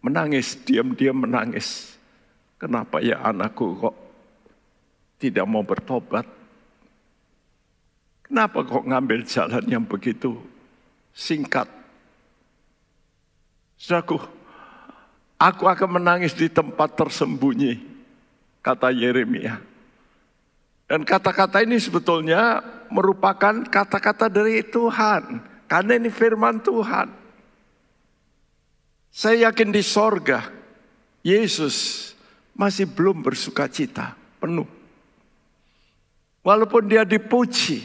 menangis, 0.01 0.57
diam-diam 0.63 1.17
menangis. 1.27 1.99
Kenapa 2.57 3.03
ya 3.03 3.21
anakku 3.21 3.77
kok 3.77 3.95
tidak 5.21 5.45
mau 5.45 5.61
bertobat? 5.61 6.25
Kenapa 8.25 8.65
kok 8.65 8.83
ngambil 8.87 9.23
jalan 9.23 9.65
yang 9.69 9.85
begitu 9.85 10.41
singkat? 11.13 11.76
Saudaraku, 13.77 14.17
aku 15.37 15.63
akan 15.69 16.01
menangis 16.01 16.33
di 16.33 16.49
tempat 16.49 16.97
tersembunyi, 16.97 17.77
kata 18.65 18.89
Yeremia. 18.89 19.61
Dan 20.87 21.05
kata-kata 21.05 21.61
ini 21.61 21.77
sebetulnya 21.77 22.63
merupakan 22.89 23.63
kata-kata 23.67 24.31
dari 24.31 24.65
Tuhan. 24.65 25.43
Karena 25.67 25.99
ini 25.99 26.07
firman 26.07 26.63
Tuhan. 26.63 27.11
Saya 29.11 29.51
yakin 29.51 29.69
di 29.75 29.83
sorga, 29.83 30.47
Yesus 31.25 32.07
masih 32.55 32.87
belum 32.87 33.19
bersuka 33.19 33.67
cita 33.67 34.15
penuh. 34.39 34.65
Walaupun 36.39 36.87
dia 36.87 37.03
dipuji, 37.03 37.83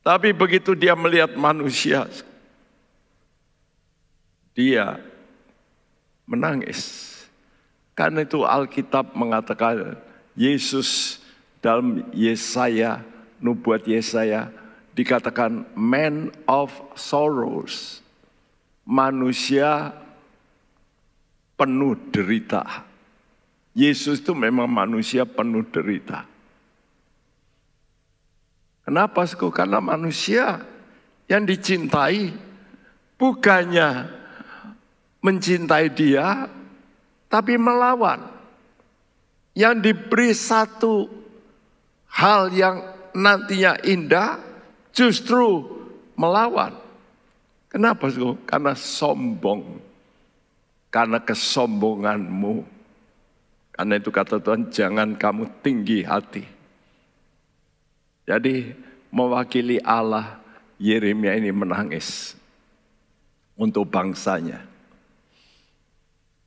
tapi 0.00 0.32
begitu 0.32 0.72
dia 0.72 0.96
melihat 0.96 1.36
manusia, 1.36 2.08
dia 4.56 4.96
menangis. 6.24 7.12
Karena 7.92 8.24
itu 8.24 8.42
Alkitab 8.42 9.12
mengatakan 9.12 10.00
Yesus 10.32 11.20
dalam 11.60 12.08
Yesaya, 12.16 13.04
nubuat 13.40 13.84
Yesaya 13.84 14.48
dikatakan 14.96 15.68
man 15.76 16.32
of 16.48 16.72
sorrows. 16.96 18.00
Manusia 18.88 19.92
penuh 21.60 21.98
derita. 22.08 22.84
Yesus 23.76 24.24
itu 24.24 24.32
memang 24.32 24.70
manusia 24.70 25.28
penuh 25.28 25.64
derita. 25.68 26.24
Kenapa? 28.86 29.26
Karena 29.50 29.82
manusia 29.82 30.62
yang 31.26 31.42
dicintai 31.42 32.30
bukannya 33.18 34.15
mencintai 35.26 35.90
dia, 35.90 36.46
tapi 37.26 37.58
melawan. 37.58 38.22
Yang 39.58 39.74
diberi 39.90 40.30
satu 40.30 41.10
hal 42.06 42.54
yang 42.54 42.86
nantinya 43.10 43.74
indah, 43.82 44.38
justru 44.94 45.66
melawan. 46.14 46.78
Kenapa? 47.66 48.06
Karena 48.46 48.78
sombong. 48.78 49.82
Karena 50.94 51.18
kesombonganmu. 51.18 52.62
Karena 53.74 53.94
itu 53.98 54.08
kata 54.08 54.38
Tuhan, 54.38 54.70
jangan 54.70 55.18
kamu 55.18 55.44
tinggi 55.60 56.06
hati. 56.06 56.44
Jadi 58.24 58.72
mewakili 59.12 59.76
Allah, 59.84 60.40
Yeremia 60.80 61.36
ini 61.36 61.52
menangis 61.52 62.36
untuk 63.56 63.88
bangsanya. 63.88 64.75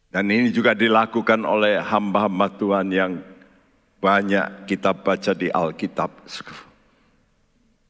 Dan 0.10 0.26
ini 0.34 0.50
juga 0.50 0.74
dilakukan 0.74 1.46
oleh 1.46 1.78
hamba-hamba 1.78 2.50
Tuhan 2.58 2.90
yang 2.90 3.22
banyak 4.02 4.66
kita 4.66 4.90
baca 4.90 5.38
di 5.38 5.54
Alkitab. 5.54 6.10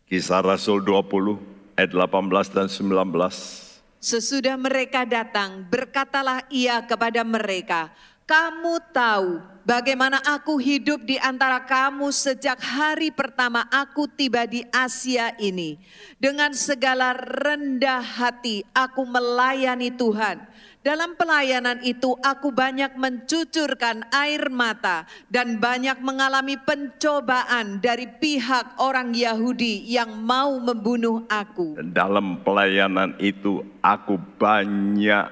Kisah 0.04 0.44
Rasul 0.44 0.84
20 0.84 1.40
ayat 1.80 1.96
18 1.96 2.52
dan 2.52 2.68
19. 2.68 3.72
Sesudah 4.04 4.60
mereka 4.60 5.08
datang, 5.08 5.64
berkatalah 5.72 6.44
ia 6.52 6.84
kepada 6.84 7.24
mereka, 7.24 7.88
"Kamu 8.28 8.92
tahu 8.92 9.40
bagaimana 9.64 10.20
aku 10.28 10.60
hidup 10.60 11.08
di 11.08 11.16
antara 11.24 11.64
kamu 11.64 12.12
sejak 12.12 12.60
hari 12.60 13.16
pertama 13.16 13.64
aku 13.72 14.12
tiba 14.12 14.44
di 14.44 14.68
Asia 14.76 15.32
ini. 15.40 15.80
Dengan 16.20 16.52
segala 16.52 17.16
rendah 17.16 18.04
hati, 18.04 18.68
aku 18.76 19.08
melayani 19.08 19.88
Tuhan." 19.88 20.49
Dalam 20.80 21.20
pelayanan 21.20 21.84
itu 21.84 22.16
aku 22.24 22.56
banyak 22.56 22.96
mencucurkan 22.96 24.08
air 24.16 24.48
mata 24.48 25.04
dan 25.28 25.60
banyak 25.60 26.00
mengalami 26.00 26.56
pencobaan 26.56 27.84
dari 27.84 28.08
pihak 28.08 28.80
orang 28.80 29.12
Yahudi 29.12 29.84
yang 29.84 30.16
mau 30.24 30.56
membunuh 30.56 31.28
aku. 31.28 31.76
Dalam 31.84 32.40
pelayanan 32.48 33.20
itu 33.20 33.60
aku 33.84 34.16
banyak 34.40 35.28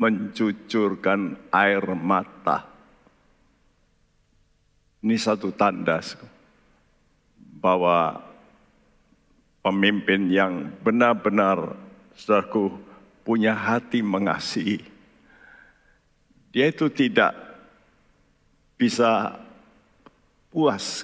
mencucurkan 0.00 1.36
air 1.52 1.84
mata. 1.92 2.64
Ini 5.04 5.16
satu 5.20 5.52
tanda 5.52 6.00
bahwa 7.60 8.16
pemimpin 9.60 10.32
yang 10.32 10.72
benar-benar 10.80 11.76
saudaraku 12.16 12.85
punya 13.26 13.50
hati 13.50 14.06
mengasihi. 14.06 14.86
Dia 16.54 16.70
itu 16.70 16.86
tidak 16.86 17.34
bisa 18.78 19.34
puas 20.54 21.02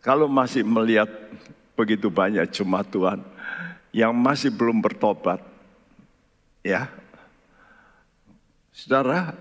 kalau 0.00 0.24
masih 0.24 0.64
melihat 0.64 1.06
begitu 1.76 2.08
banyak 2.08 2.48
jemaat 2.48 2.88
Tuhan 2.88 3.20
yang 3.92 4.16
masih 4.16 4.48
belum 4.48 4.80
bertobat. 4.80 5.44
Ya. 6.64 6.88
Saudara, 8.72 9.36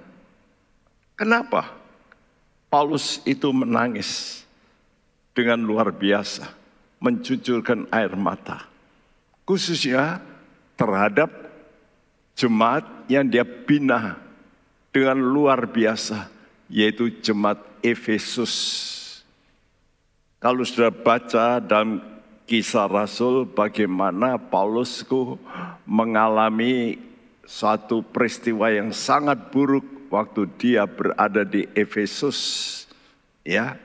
kenapa 1.15 1.71
Paulus 2.67 3.23
itu 3.23 3.47
menangis 3.55 4.43
dengan 5.31 5.63
luar 5.63 5.93
biasa, 5.93 6.51
mencucurkan 6.99 7.87
air 7.95 8.11
mata. 8.19 8.67
Khususnya 9.47 10.19
terhadap 10.75 11.46
jemaat 12.37 12.85
yang 13.09 13.25
dia 13.25 13.41
bina 13.41 14.21
dengan 14.93 15.17
luar 15.17 15.65
biasa, 15.65 16.29
yaitu 16.69 17.09
jemaat 17.19 17.57
Efesus. 17.81 18.53
Kalau 20.37 20.61
sudah 20.61 20.93
baca 20.93 21.57
dalam 21.57 21.97
kisah 22.45 22.85
Rasul 22.85 23.49
bagaimana 23.49 24.37
Paulus 24.37 25.01
mengalami 25.89 27.01
suatu 27.41 28.05
peristiwa 28.05 28.69
yang 28.69 28.93
sangat 28.93 29.49
buruk 29.49 30.13
waktu 30.13 30.45
dia 30.61 30.85
berada 30.85 31.41
di 31.41 31.65
Efesus. 31.73 32.85
Ya, 33.41 33.81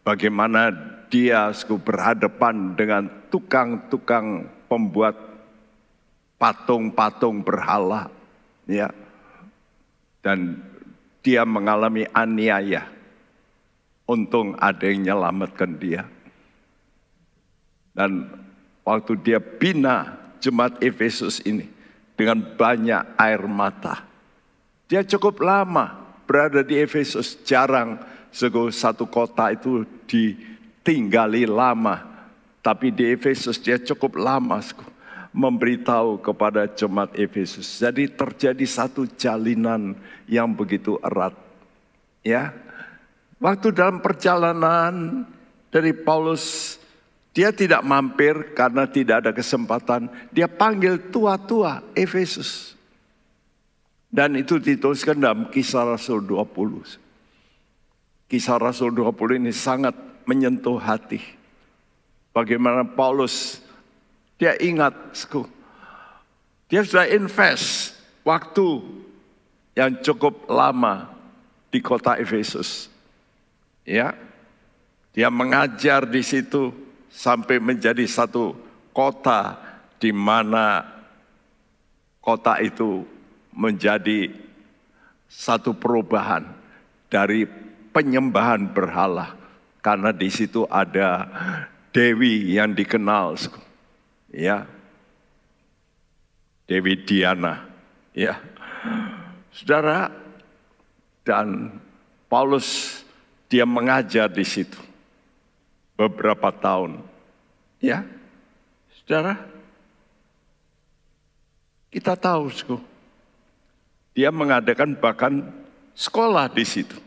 bagaimana 0.00 0.72
dia 1.12 1.52
berhadapan 1.84 2.72
dengan 2.78 3.10
tukang-tukang 3.28 4.46
pembuat 4.70 5.29
patung-patung 6.40 7.44
berhala 7.44 8.08
ya. 8.64 8.88
Dan 10.24 10.56
dia 11.20 11.44
mengalami 11.44 12.08
aniaya. 12.16 12.88
Untung 14.08 14.58
ada 14.58 14.88
yang 14.88 15.06
menyelamatkan 15.06 15.76
dia. 15.78 16.02
Dan 17.94 18.26
waktu 18.82 19.14
dia 19.20 19.38
bina 19.38 20.18
jemaat 20.42 20.80
Efesus 20.82 21.44
ini 21.44 21.68
dengan 22.16 22.42
banyak 22.42 23.14
air 23.14 23.44
mata 23.46 24.10
dia 24.90 25.06
cukup 25.06 25.38
lama 25.38 26.02
berada 26.26 26.66
di 26.66 26.74
Efesus. 26.74 27.38
Jarang 27.46 28.02
satu 28.74 29.06
kota 29.06 29.54
itu 29.54 29.86
ditinggali 30.10 31.46
lama. 31.46 32.26
Tapi 32.58 32.90
di 32.90 33.14
Efesus 33.14 33.62
dia 33.62 33.78
cukup 33.78 34.18
lama 34.18 34.58
memberitahu 35.30 36.18
kepada 36.18 36.66
jemaat 36.66 37.14
Efesus. 37.14 37.78
Jadi 37.78 38.10
terjadi 38.10 38.66
satu 38.66 39.06
jalinan 39.06 39.94
yang 40.26 40.50
begitu 40.50 40.98
erat. 41.02 41.34
Ya. 42.26 42.54
Waktu 43.40 43.72
dalam 43.72 44.04
perjalanan 44.04 45.24
dari 45.72 45.96
Paulus 45.96 46.76
dia 47.30 47.54
tidak 47.54 47.86
mampir 47.86 48.52
karena 48.58 48.90
tidak 48.90 49.22
ada 49.24 49.30
kesempatan. 49.30 50.10
Dia 50.34 50.50
panggil 50.50 51.14
tua-tua 51.14 51.80
Efesus. 51.94 52.74
Dan 54.10 54.34
itu 54.34 54.58
dituliskan 54.58 55.22
dalam 55.22 55.46
kisah 55.54 55.86
Rasul 55.86 56.26
20. 56.26 56.98
Kisah 58.26 58.58
Rasul 58.58 58.90
20 58.90 59.38
ini 59.38 59.54
sangat 59.54 59.94
menyentuh 60.26 60.82
hati. 60.82 61.22
Bagaimana 62.34 62.82
Paulus 62.82 63.62
dia 64.40 64.56
ingat, 64.56 64.96
dia 66.72 66.80
sudah 66.80 67.04
invest 67.12 67.92
waktu 68.24 68.80
yang 69.76 70.00
cukup 70.00 70.48
lama 70.48 71.12
di 71.68 71.84
kota 71.84 72.16
Efesus. 72.16 72.88
Ya, 73.84 74.16
dia 75.12 75.28
mengajar 75.28 76.08
di 76.08 76.24
situ 76.24 76.72
sampai 77.12 77.60
menjadi 77.60 78.08
satu 78.08 78.56
kota 78.96 79.60
di 80.00 80.08
mana 80.08 80.88
kota 82.24 82.64
itu 82.64 83.04
menjadi 83.52 84.32
satu 85.28 85.76
perubahan 85.76 86.48
dari 87.12 87.44
penyembahan 87.92 88.72
berhala. 88.72 89.36
Karena 89.84 90.16
di 90.16 90.32
situ 90.32 90.64
ada 90.68 91.28
dewi 91.92 92.56
yang 92.56 92.72
dikenal 92.72 93.36
ya. 94.30 94.66
Dewi 96.66 97.02
Diana. 97.02 97.66
Ya. 98.14 98.38
Saudara 99.50 100.10
dan 101.26 101.78
Paulus 102.30 103.02
dia 103.50 103.66
mengajar 103.66 104.30
di 104.30 104.46
situ 104.46 104.78
beberapa 105.98 106.54
tahun. 106.54 107.02
Ya. 107.82 108.06
Saudara 109.02 109.36
kita 111.90 112.14
tahu 112.14 112.54
dia 114.14 114.30
mengadakan 114.30 114.94
bahkan 114.94 115.42
sekolah 115.98 116.46
di 116.54 116.62
situ. 116.62 116.98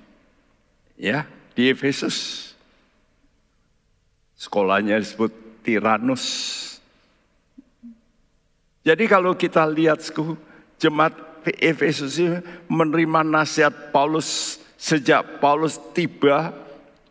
Ya 0.99 1.23
di 1.55 1.71
Efesus. 1.71 2.51
Sekolahnya 4.35 4.99
disebut 4.99 5.31
Tiranus. 5.63 6.25
Jadi 8.83 9.07
kalau 9.07 9.31
kita 9.33 9.63
lihat 9.63 10.03
jemaat 10.75 11.15
Efesus 11.59 12.19
ini 12.19 12.39
menerima 12.67 13.23
nasihat 13.23 13.91
Paulus 13.95 14.59
sejak 14.75 15.39
Paulus 15.39 15.79
tiba 15.95 16.51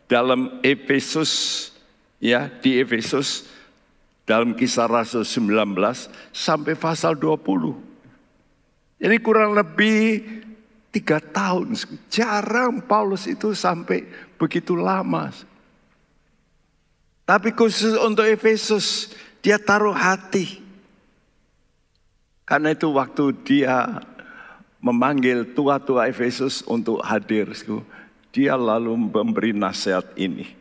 dalam 0.05 0.61
Efesus 0.61 1.73
ya 2.21 2.45
di 2.61 2.77
Efesus 2.77 3.49
dalam 4.23 4.53
kisah 4.53 4.87
Rasul 4.87 5.25
19 5.25 5.75
sampai 6.31 6.73
pasal 6.79 7.17
20. 7.19 9.01
Jadi 9.03 9.15
kurang 9.19 9.51
lebih 9.57 10.23
tiga 10.95 11.19
tahun. 11.19 11.75
Jarang 12.07 12.87
Paulus 12.87 13.27
itu 13.27 13.51
sampai 13.51 14.07
begitu 14.39 14.79
lama. 14.79 15.27
Tapi 17.27 17.51
khusus 17.51 17.99
untuk 17.99 18.23
Efesus, 18.23 19.11
dia 19.43 19.59
taruh 19.59 19.95
hati. 19.95 20.62
Karena 22.43 22.75
itu 22.75 22.91
waktu 22.91 23.31
dia 23.47 24.03
memanggil 24.83 25.55
tua-tua 25.55 26.11
Efesus 26.11 26.59
untuk 26.67 26.99
hadir, 26.99 27.47
dia 28.35 28.59
lalu 28.59 28.99
memberi 28.99 29.55
nasihat 29.55 30.11
ini. 30.19 30.51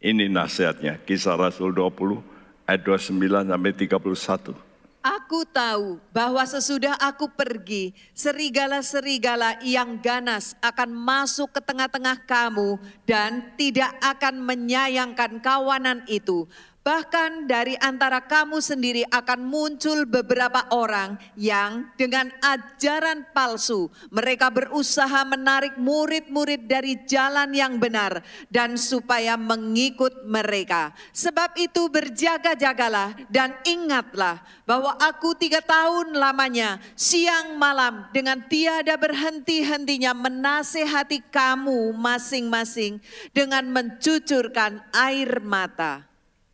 Ini 0.00 0.30
nasihatnya, 0.32 0.96
kisah 1.04 1.36
Rasul 1.36 1.74
20 1.74 2.22
ayat 2.64 2.80
29 2.86 3.50
sampai 3.50 3.72
31. 3.74 4.68
Aku 4.98 5.46
tahu 5.46 6.02
bahwa 6.10 6.42
sesudah 6.42 6.98
aku 6.98 7.30
pergi, 7.30 7.94
serigala-serigala 8.12 9.62
yang 9.62 9.96
ganas 10.02 10.58
akan 10.58 10.90
masuk 10.90 11.54
ke 11.54 11.60
tengah-tengah 11.62 12.18
kamu 12.26 12.76
dan 13.06 13.54
tidak 13.54 13.94
akan 14.02 14.42
menyayangkan 14.42 15.38
kawanan 15.38 16.02
itu. 16.10 16.50
Bahkan 16.88 17.44
dari 17.44 17.76
antara 17.84 18.24
kamu 18.24 18.64
sendiri 18.64 19.04
akan 19.12 19.44
muncul 19.44 20.08
beberapa 20.08 20.64
orang 20.72 21.20
yang 21.36 21.84
dengan 22.00 22.32
ajaran 22.40 23.28
palsu 23.36 23.92
mereka 24.08 24.48
berusaha 24.48 25.20
menarik 25.28 25.76
murid-murid 25.76 26.64
dari 26.64 26.96
jalan 27.04 27.52
yang 27.52 27.76
benar 27.76 28.24
dan 28.48 28.80
supaya 28.80 29.36
mengikut 29.36 30.24
mereka. 30.24 30.96
Sebab 31.12 31.60
itu 31.60 31.92
berjaga-jagalah 31.92 33.20
dan 33.28 33.52
ingatlah 33.68 34.40
bahwa 34.64 34.96
aku 34.96 35.36
tiga 35.36 35.60
tahun 35.60 36.16
lamanya 36.16 36.80
siang 36.96 37.60
malam 37.60 38.08
dengan 38.16 38.40
tiada 38.48 38.96
berhenti-hentinya 38.96 40.16
menasehati 40.16 41.20
kamu 41.28 41.92
masing-masing 41.92 42.96
dengan 43.36 43.68
mencucurkan 43.68 44.80
air 44.96 45.36
mata 45.44 46.07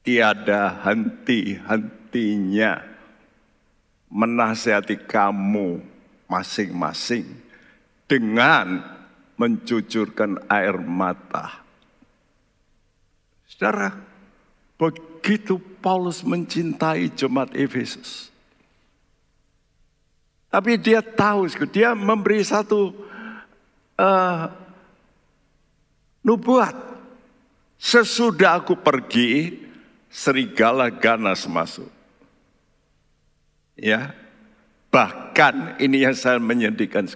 tiada 0.04 0.84
henti-hentinya 0.84 2.84
menasihati 4.12 5.00
kamu 5.08 5.80
masing-masing 6.28 7.24
dengan 8.06 8.84
mencucurkan 9.34 10.38
air 10.46 10.78
mata. 10.78 11.64
Saudara, 13.48 13.96
begitu 14.78 15.58
Paulus 15.82 16.22
mencintai 16.22 17.10
jemaat 17.10 17.50
Efesus. 17.56 18.30
Tapi 20.52 20.78
dia 20.78 21.02
tahu, 21.02 21.50
dia 21.66 21.98
memberi 21.98 22.38
satu 22.46 22.94
uh, 23.98 24.46
nubuat. 26.22 26.94
Sesudah 27.74 28.62
aku 28.62 28.78
pergi, 28.78 29.63
serigala 30.14 30.94
ganas 30.94 31.42
masuk. 31.50 31.90
Ya, 33.74 34.14
bahkan 34.94 35.74
ini 35.82 36.06
yang 36.06 36.14
saya 36.14 36.38
menyedihkan, 36.38 37.10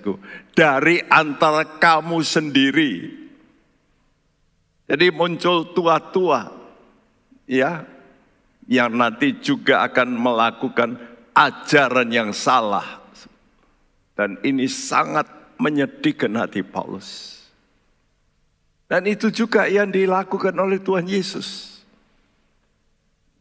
dari 0.58 1.06
antara 1.06 1.62
kamu 1.78 2.18
sendiri. 2.26 3.14
Jadi 4.90 5.14
muncul 5.14 5.70
tua-tua, 5.70 6.50
ya, 7.46 7.86
yang 8.66 8.90
nanti 8.98 9.38
juga 9.38 9.86
akan 9.86 10.18
melakukan 10.18 10.98
ajaran 11.38 12.10
yang 12.10 12.34
salah. 12.34 12.98
Dan 14.18 14.34
ini 14.42 14.66
sangat 14.66 15.30
menyedihkan 15.62 16.34
hati 16.34 16.66
Paulus. 16.66 17.38
Dan 18.90 19.06
itu 19.06 19.30
juga 19.30 19.70
yang 19.70 19.94
dilakukan 19.94 20.56
oleh 20.58 20.82
Tuhan 20.82 21.06
Yesus. 21.06 21.77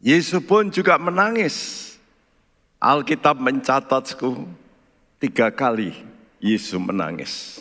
Yesus 0.07 0.39
pun 0.39 0.71
juga 0.71 0.95
menangis. 0.95 1.83
Alkitab 2.79 3.35
mencatatku 3.43 4.47
tiga 5.19 5.51
kali 5.51 5.91
Yesus 6.39 6.79
menangis. 6.79 7.59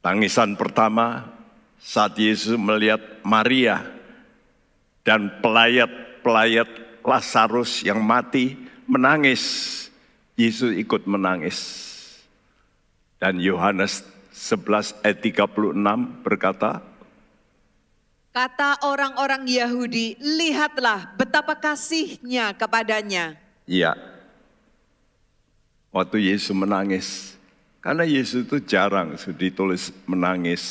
Tangisan 0.00 0.56
pertama 0.56 1.28
saat 1.76 2.16
Yesus 2.16 2.56
melihat 2.56 3.20
Maria 3.20 3.84
dan 5.04 5.28
pelayat-pelayat 5.44 6.68
Lazarus 7.04 7.84
yang 7.84 8.00
mati 8.00 8.56
menangis. 8.88 9.76
Yesus 10.32 10.80
ikut 10.80 11.04
menangis. 11.04 11.58
Dan 13.20 13.36
Yohanes 13.36 14.00
11 14.32 15.04
ayat 15.04 15.18
36 15.20 15.76
berkata, 16.24 16.87
Kata 18.38 18.86
orang-orang 18.86 19.50
Yahudi, 19.50 20.14
lihatlah 20.22 21.10
betapa 21.18 21.58
kasihnya 21.58 22.54
kepadanya. 22.54 23.34
Iya. 23.66 23.98
Waktu 25.90 26.30
Yesus 26.30 26.54
menangis, 26.54 27.34
karena 27.82 28.06
Yesus 28.06 28.46
itu 28.46 28.62
jarang 28.62 29.18
ditulis 29.34 29.90
menangis. 30.06 30.62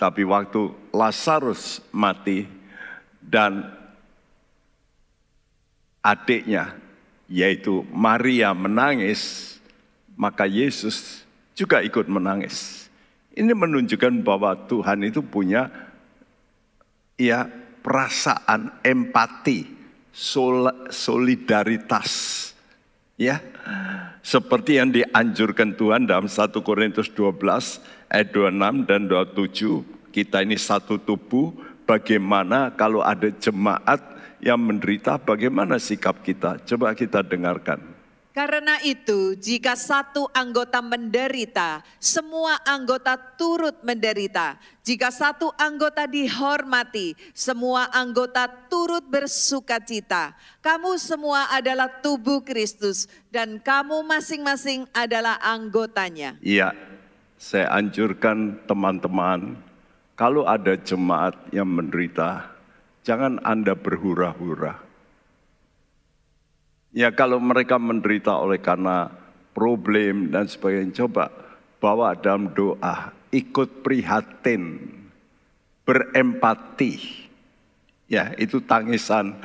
Tapi 0.00 0.24
waktu 0.24 0.72
Lazarus 0.96 1.84
mati 1.92 2.48
dan 3.20 3.68
adiknya 6.00 6.72
yaitu 7.28 7.84
Maria 7.92 8.56
menangis, 8.56 9.60
maka 10.16 10.48
Yesus 10.48 11.20
juga 11.52 11.84
ikut 11.84 12.08
menangis. 12.08 12.88
Ini 13.36 13.52
menunjukkan 13.52 14.24
bahwa 14.24 14.56
Tuhan 14.64 15.04
itu 15.04 15.20
punya 15.20 15.85
ya 17.16 17.48
perasaan 17.80 18.80
empati, 18.84 19.66
sol, 20.12 20.68
solidaritas. 20.92 22.44
Ya, 23.16 23.40
seperti 24.20 24.76
yang 24.76 24.92
dianjurkan 24.92 25.72
Tuhan 25.72 26.04
dalam 26.04 26.28
1 26.28 26.52
Korintus 26.60 27.08
12 27.08 27.80
ayat 28.12 28.28
26 28.28 28.84
dan 28.84 29.08
27, 29.08 30.12
kita 30.12 30.44
ini 30.44 30.60
satu 30.60 31.00
tubuh, 31.00 31.56
bagaimana 31.88 32.76
kalau 32.76 33.00
ada 33.00 33.32
jemaat 33.32 34.04
yang 34.44 34.60
menderita, 34.60 35.16
bagaimana 35.16 35.80
sikap 35.80 36.20
kita? 36.20 36.60
Coba 36.68 36.92
kita 36.92 37.24
dengarkan. 37.24 37.95
Karena 38.36 38.76
itu, 38.84 39.32
jika 39.32 39.72
satu 39.72 40.28
anggota 40.36 40.84
menderita, 40.84 41.80
semua 41.96 42.60
anggota 42.68 43.16
turut 43.16 43.80
menderita. 43.80 44.60
Jika 44.84 45.08
satu 45.08 45.56
anggota 45.56 46.04
dihormati, 46.04 47.16
semua 47.32 47.88
anggota 47.88 48.44
turut 48.68 49.00
bersuka 49.08 49.80
cita. 49.80 50.36
Kamu 50.60 51.00
semua 51.00 51.48
adalah 51.48 51.88
tubuh 52.04 52.44
Kristus, 52.44 53.08
dan 53.32 53.56
kamu 53.56 54.04
masing-masing 54.04 54.84
adalah 54.92 55.40
anggotanya. 55.40 56.36
Iya, 56.44 56.76
saya 57.40 57.72
anjurkan 57.72 58.60
teman-teman, 58.68 59.56
kalau 60.12 60.44
ada 60.44 60.76
jemaat 60.76 61.40
yang 61.56 61.72
menderita, 61.72 62.52
jangan 63.00 63.40
Anda 63.48 63.72
berhura-hura 63.72 64.85
Ya 66.96 67.12
kalau 67.12 67.36
mereka 67.36 67.76
menderita 67.76 68.40
oleh 68.40 68.56
karena 68.56 69.12
problem 69.52 70.32
dan 70.32 70.48
sebagainya. 70.48 71.04
Coba 71.04 71.28
bawa 71.76 72.12
dalam 72.16 72.52
doa, 72.56 73.12
ikut 73.32 73.80
prihatin, 73.80 74.80
berempati. 75.84 77.24
Ya, 78.08 78.32
itu 78.40 78.64
tangisan 78.64 79.36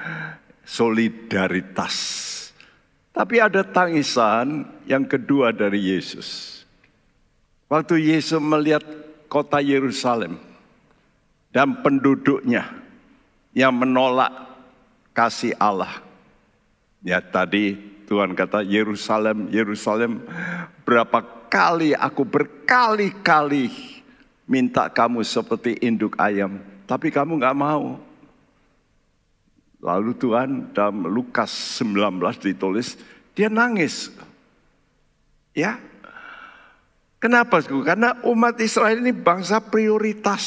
solidaritas. 0.68 1.95
Tapi 3.12 3.43
ada 3.43 3.68
tangisan 3.68 4.64
yang 4.88 5.04
kedua 5.04 5.52
dari 5.52 5.91
Yesus. 5.91 6.62
Waktu 7.68 7.99
Yesus 8.16 8.39
melihat 8.39 8.84
kota 9.32 9.60
Yerusalem 9.60 10.39
dan 11.52 11.84
penduduknya 11.84 12.68
yang 13.52 13.76
menolak 13.76 14.32
kasih 15.12 15.52
Allah. 15.60 16.11
Ya 17.02 17.22
tadi 17.22 17.78
Tuhan 18.06 18.38
kata 18.38 18.62
Yerusalem, 18.62 19.49
Yerusalem 19.49 20.22
berapa 20.86 21.49
kali 21.49 21.97
aku 21.97 22.22
berkali-kali 22.24 23.74
minta 24.45 24.88
kamu 24.88 25.26
seperti 25.26 25.82
induk 25.82 26.16
ayam. 26.22 26.62
Tapi 26.86 27.10
kamu 27.10 27.41
nggak 27.41 27.58
mau. 27.58 27.97
Lalu 29.82 30.14
Tuhan 30.14 30.72
dalam 30.78 31.10
Lukas 31.10 31.49
19 31.82 32.22
ditulis, 32.38 33.02
dia 33.34 33.49
nangis. 33.49 34.14
Ya, 35.58 35.82
Kenapa? 37.22 37.62
Karena 37.62 38.18
umat 38.26 38.58
Israel 38.58 38.97
ini 38.97 39.14
bangsa 39.14 39.62
prioritas. 39.62 40.43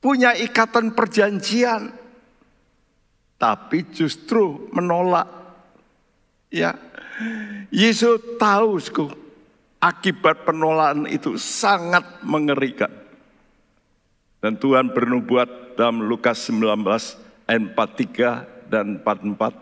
Punya 0.00 0.32
ikatan 0.32 0.96
perjanjian. 0.96 1.92
Tapi 3.42 3.82
justru 3.90 4.70
menolak. 4.70 5.26
Ya, 6.46 6.78
Yesus 7.74 8.38
tahu 8.38 8.78
akibat 9.82 10.46
penolakan 10.46 11.10
itu 11.10 11.34
sangat 11.34 12.22
mengerikan. 12.22 12.94
Dan 14.38 14.54
Tuhan 14.54 14.94
bernubuat 14.94 15.74
dalam 15.74 16.06
Lukas 16.06 16.38
19 16.46 16.86
ayat 17.50 17.62
43 17.74 18.70
dan 18.70 19.02
44. 19.02 19.58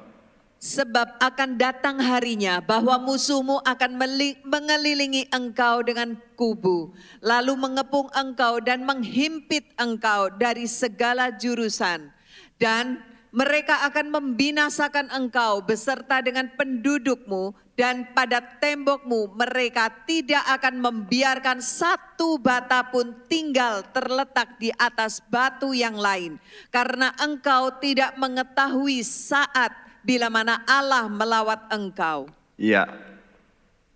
Sebab 0.60 1.16
akan 1.16 1.50
datang 1.56 1.96
harinya 2.04 2.60
bahwa 2.60 3.00
musuhmu 3.00 3.64
akan 3.64 3.96
mengelilingi 4.44 5.32
engkau 5.32 5.80
dengan 5.80 6.20
kubu, 6.36 6.92
lalu 7.24 7.56
mengepung 7.56 8.12
engkau 8.12 8.60
dan 8.60 8.84
menghimpit 8.84 9.72
engkau 9.80 10.28
dari 10.36 10.68
segala 10.68 11.32
jurusan. 11.32 12.12
Dan 12.60 13.00
mereka 13.30 13.86
akan 13.86 14.10
membinasakan 14.10 15.10
engkau 15.14 15.62
beserta 15.62 16.18
dengan 16.18 16.50
pendudukmu 16.58 17.54
dan 17.78 18.12
pada 18.12 18.44
tembokmu 18.60 19.38
mereka 19.38 19.88
tidak 20.04 20.44
akan 20.60 20.84
membiarkan 20.84 21.64
satu 21.64 22.36
bata 22.36 22.90
pun 22.92 23.16
tinggal 23.30 23.86
terletak 23.94 24.60
di 24.60 24.68
atas 24.76 25.24
batu 25.32 25.72
yang 25.72 25.96
lain. 25.96 26.36
Karena 26.68 27.14
engkau 27.16 27.72
tidak 27.80 28.18
mengetahui 28.20 29.00
saat 29.00 29.72
bila 30.04 30.28
mana 30.28 30.60
Allah 30.68 31.08
melawat 31.08 31.72
engkau. 31.72 32.28
Iya, 32.60 32.84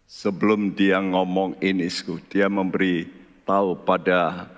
sebelum 0.09 0.73
dia 0.73 1.03
ngomong 1.05 1.61
ini, 1.61 1.91
dia 2.33 2.49
memberi 2.49 3.05
tahu 3.45 3.77
pada 3.85 4.49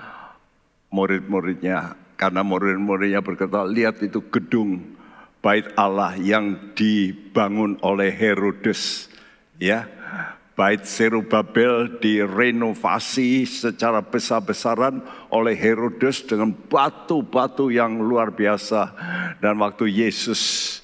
murid-muridnya. 0.93 2.06
Karena 2.17 2.41
murid-muridnya 2.41 3.21
berkata, 3.21 3.69
lihat 3.69 4.01
itu 4.01 4.25
gedung 4.33 4.97
bait 5.45 5.69
Allah 5.77 6.17
yang 6.17 6.73
dibangun 6.73 7.77
oleh 7.85 8.09
Herodes. 8.09 9.13
Ya, 9.61 9.85
bait 10.57 10.89
Serubabel 10.89 12.01
direnovasi 12.01 13.45
secara 13.45 14.01
besar-besaran 14.01 15.05
oleh 15.29 15.53
Herodes 15.53 16.25
dengan 16.25 16.57
batu-batu 16.57 17.69
yang 17.69 18.01
luar 18.01 18.33
biasa. 18.33 18.97
Dan 19.39 19.61
waktu 19.61 19.93
Yesus 19.93 20.81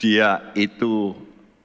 dia 0.00 0.50
itu 0.56 1.12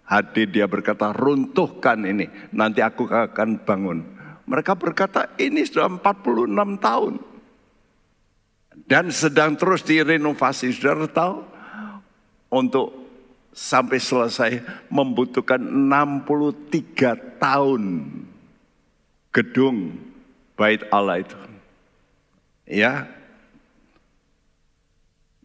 hadir, 0.03 0.51
dia 0.51 0.67
berkata, 0.67 1.15
runtuhkan 1.15 2.03
ini, 2.03 2.27
nanti 2.51 2.83
aku 2.83 3.07
akan 3.07 3.63
bangun. 3.63 3.99
Mereka 4.43 4.75
berkata, 4.75 5.31
ini 5.39 5.63
sudah 5.63 5.87
46 5.87 6.83
tahun. 6.83 7.32
Dan 8.73 9.13
sedang 9.13 9.55
terus 9.55 9.85
direnovasi, 9.85 10.73
sudah 10.73 11.07
tahu? 11.07 11.45
Untuk 12.53 12.93
sampai 13.53 14.01
selesai 14.01 14.51
membutuhkan 14.89 15.61
63 15.61 17.37
tahun 17.37 17.83
gedung 19.33 19.97
bait 20.57 20.81
Allah 20.89 21.21
itu. 21.21 21.37
Ya. 22.65 23.09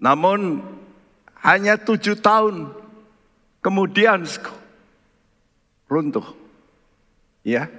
Namun 0.00 0.64
hanya 1.40 1.76
tujuh 1.76 2.16
tahun 2.20 2.72
kemudian 3.64 4.24
runtuh. 5.88 6.36
Ya, 7.42 7.72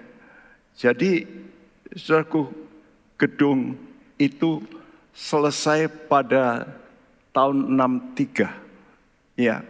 jadi 0.73 1.29
saudaraku 1.93 2.49
gedung 3.21 3.77
itu 4.17 4.65
selesai 5.19 5.91
pada 6.07 6.63
tahun 7.35 7.75
63. 7.75 8.47
Ya, 9.35 9.63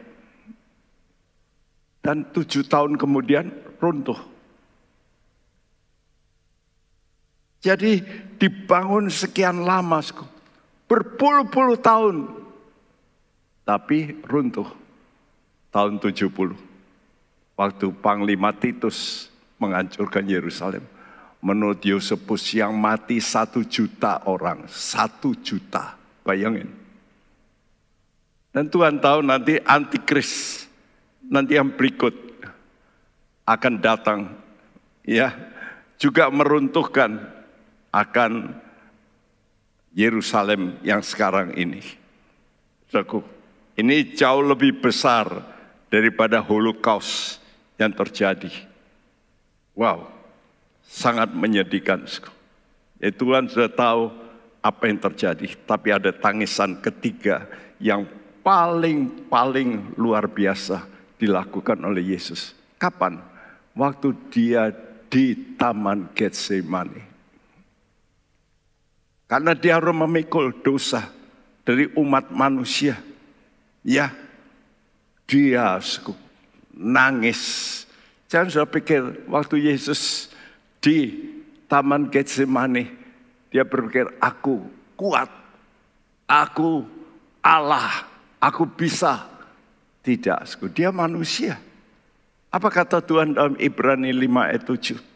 dan 2.05 2.25
tujuh 2.29 2.65
tahun 2.65 2.97
kemudian 2.97 3.49
runtuh. 3.81 4.17
Jadi 7.59 8.01
dibangun 8.39 9.11
sekian 9.11 9.67
lama, 9.67 9.99
berpuluh-puluh 10.87 11.77
tahun 11.77 12.39
tapi 13.67 14.17
runtuh 14.25 14.65
tahun 15.69 16.01
70. 16.01 16.33
Waktu 17.53 17.87
Panglima 18.01 18.49
Titus 18.55 19.29
menghancurkan 19.61 20.25
Yerusalem. 20.25 20.81
Menurut 21.39 21.79
Yosepus 21.79 22.51
yang 22.51 22.75
mati 22.75 23.23
satu 23.23 23.63
juta 23.63 24.27
orang. 24.27 24.67
Satu 24.67 25.31
juta, 25.39 25.95
bayangin. 26.27 26.67
Dan 28.51 28.67
Tuhan 28.67 28.99
tahu 28.99 29.23
nanti 29.23 29.55
antikris, 29.63 30.65
nanti 31.23 31.55
yang 31.55 31.71
berikut 31.71 32.11
akan 33.47 33.73
datang. 33.79 34.19
Ya, 35.07 35.31
juga 35.95 36.27
meruntuhkan 36.27 37.23
akan 37.89 38.53
Yerusalem 39.95 40.77
yang 40.85 41.01
sekarang 41.01 41.55
ini. 41.57 41.81
Saudaraku, 42.89 43.25
ini 43.77 44.13
jauh 44.13 44.43
lebih 44.43 44.81
besar 44.81 45.29
daripada 45.89 46.41
holocaust 46.41 47.41
yang 47.79 47.93
terjadi. 47.93 48.51
Wow, 49.73 50.09
sangat 50.89 51.29
menyedihkan. 51.29 52.09
Ya 52.97 53.13
Tuhan 53.13 53.45
sudah 53.45 53.69
tahu 53.69 54.09
apa 54.59 54.89
yang 54.89 54.97
terjadi, 54.97 55.53
tapi 55.69 55.93
ada 55.93 56.09
tangisan 56.09 56.81
ketiga 56.81 57.45
yang 57.77 58.09
paling-paling 58.41 59.93
luar 59.93 60.25
biasa 60.25 60.89
dilakukan 61.21 61.77
oleh 61.85 62.17
Yesus. 62.17 62.57
Kapan? 62.81 63.21
Waktu 63.77 64.17
dia 64.33 64.73
di 65.07 65.55
Taman 65.55 66.09
Getsemani. 66.17 67.05
Karena 69.29 69.53
dia 69.53 69.77
harus 69.77 69.93
memikul 69.93 70.49
dosa 70.65 71.05
dari 71.61 71.85
umat 71.93 72.33
manusia 72.33 72.97
Ya, 73.83 74.11
dia 75.25 75.79
nangis. 76.75 77.41
Jangan 78.29 78.49
sudah 78.51 78.69
pikir 78.69 79.01
waktu 79.25 79.71
Yesus 79.71 80.28
di 80.79 81.15
Taman 81.69 82.09
Getsemani, 82.09 82.87
dia 83.51 83.63
berpikir 83.67 84.09
aku 84.17 84.63
kuat, 84.97 85.29
aku 86.25 86.83
Allah, 87.43 88.07
aku 88.41 88.65
bisa. 88.65 89.27
Tidak, 89.99 90.39
dia 90.73 90.89
manusia. 90.89 91.59
Apa 92.49 92.71
kata 92.73 93.03
Tuhan 93.03 93.37
dalam 93.37 93.53
Ibrani 93.61 94.09
5 94.09 94.49
ayat 94.49 94.63
7? 94.65 95.08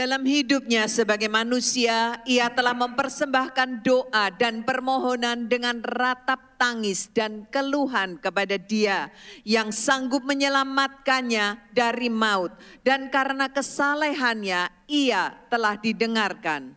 Dalam 0.00 0.24
hidupnya 0.24 0.88
sebagai 0.88 1.28
manusia, 1.28 2.24
ia 2.24 2.48
telah 2.48 2.72
mempersembahkan 2.72 3.84
doa 3.84 4.32
dan 4.32 4.64
permohonan 4.64 5.44
dengan 5.44 5.84
ratap 5.84 6.56
tangis 6.56 7.12
dan 7.12 7.44
keluhan 7.52 8.16
kepada 8.16 8.56
Dia 8.56 9.12
yang 9.44 9.68
sanggup 9.68 10.24
menyelamatkannya 10.24 11.76
dari 11.76 12.08
maut, 12.08 12.48
dan 12.80 13.12
karena 13.12 13.52
kesalehannya 13.52 14.72
ia 14.88 15.36
telah 15.52 15.76
didengarkan. 15.76 16.72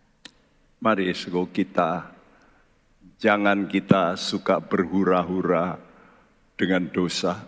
Mari, 0.84 1.15
suku 1.15 1.47
kita, 1.47 2.11
jangan 3.24 3.71
kita 3.71 4.19
suka 4.19 4.59
berhura-hura 4.59 5.80
dengan 6.59 6.91
dosa. 6.91 7.39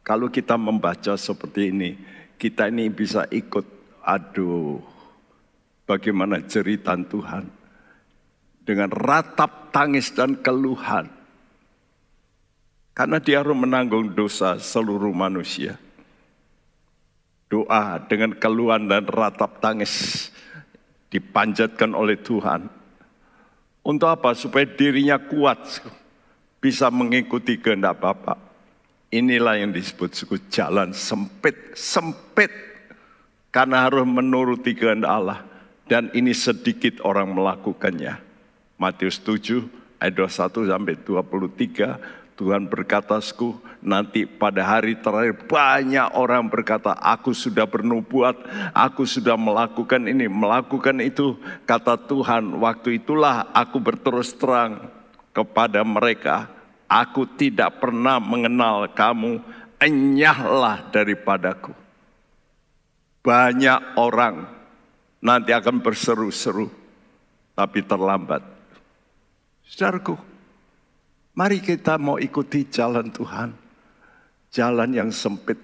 Kalau 0.00 0.32
kita 0.32 0.56
membaca 0.56 1.20
seperti 1.20 1.68
ini, 1.68 2.00
kita 2.40 2.72
ini 2.72 2.88
bisa 2.88 3.28
ikut, 3.28 3.68
aduh, 4.00 4.88
bagaimana 5.86 6.42
jeritan 6.44 7.06
Tuhan. 7.06 7.44
Dengan 8.62 8.94
ratap 8.94 9.74
tangis 9.74 10.14
dan 10.14 10.38
keluhan. 10.38 11.10
Karena 12.92 13.18
dia 13.18 13.42
harus 13.42 13.56
menanggung 13.58 14.14
dosa 14.14 14.60
seluruh 14.60 15.10
manusia. 15.10 15.80
Doa 17.50 17.98
dengan 18.06 18.38
keluhan 18.38 18.86
dan 18.86 19.08
ratap 19.08 19.58
tangis 19.58 20.28
dipanjatkan 21.12 21.92
oleh 21.92 22.16
Tuhan. 22.22 22.70
Untuk 23.82 24.08
apa? 24.08 24.32
Supaya 24.32 24.64
dirinya 24.64 25.18
kuat, 25.18 25.82
bisa 26.62 26.86
mengikuti 26.88 27.58
kehendak 27.58 27.98
Bapak. 27.98 28.38
Inilah 29.12 29.60
yang 29.60 29.76
disebut 29.76 30.16
suku 30.16 30.36
jalan 30.48 30.96
sempit, 30.96 31.76
sempit. 31.76 32.48
Karena 33.52 33.84
harus 33.84 34.08
menuruti 34.08 34.72
kehendak 34.72 35.12
Allah. 35.12 35.51
Dan 35.92 36.08
ini 36.16 36.32
sedikit 36.32 37.04
orang 37.04 37.36
melakukannya. 37.36 38.16
Matius 38.80 39.20
7 39.20 39.68
ayat 40.00 40.16
21 40.16 40.72
sampai 40.72 40.96
23. 40.96 42.32
Tuhan 42.32 42.64
berkata, 42.64 43.20
Sku, 43.20 43.60
nanti 43.84 44.24
pada 44.24 44.64
hari 44.64 44.96
terakhir 44.96 45.44
banyak 45.44 46.16
orang 46.16 46.48
berkata, 46.48 46.96
aku 46.96 47.36
sudah 47.36 47.68
bernubuat, 47.68 48.40
aku 48.72 49.04
sudah 49.04 49.36
melakukan 49.36 50.08
ini, 50.08 50.32
melakukan 50.32 50.96
itu. 51.04 51.36
Kata 51.68 52.00
Tuhan, 52.00 52.56
waktu 52.56 52.96
itulah 52.96 53.52
aku 53.52 53.76
berterus 53.76 54.32
terang 54.32 54.88
kepada 55.36 55.84
mereka, 55.84 56.48
Aku 56.88 57.24
tidak 57.24 57.80
pernah 57.80 58.20
mengenal 58.20 58.84
kamu, 58.92 59.40
enyahlah 59.80 60.92
daripadaku. 60.92 61.72
Banyak 63.24 63.96
orang 63.96 64.61
nanti 65.22 65.54
akan 65.54 65.78
berseru-seru, 65.80 66.66
tapi 67.54 67.80
terlambat. 67.86 68.42
Saudaraku, 69.64 70.18
mari 71.38 71.62
kita 71.62 71.96
mau 71.96 72.18
ikuti 72.18 72.66
jalan 72.66 73.08
Tuhan. 73.08 73.54
Jalan 74.52 74.92
yang 74.92 75.08
sempit, 75.08 75.56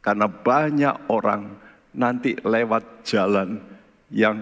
karena 0.00 0.24
banyak 0.24 1.12
orang 1.12 1.60
nanti 1.92 2.32
lewat 2.40 3.04
jalan 3.04 3.60
yang 4.08 4.40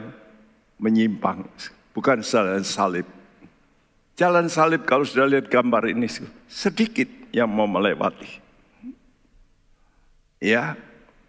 menyimpang. 0.78 1.42
Bukan 1.90 2.22
jalan 2.22 2.62
salib, 2.62 3.02
Jalan 4.12 4.46
salib 4.52 4.84
kalau 4.84 5.08
sudah 5.08 5.24
lihat 5.24 5.48
gambar 5.48 5.88
ini 5.88 6.04
sedikit 6.44 7.08
yang 7.32 7.48
mau 7.48 7.64
melewati. 7.64 8.28
Ya, 10.36 10.76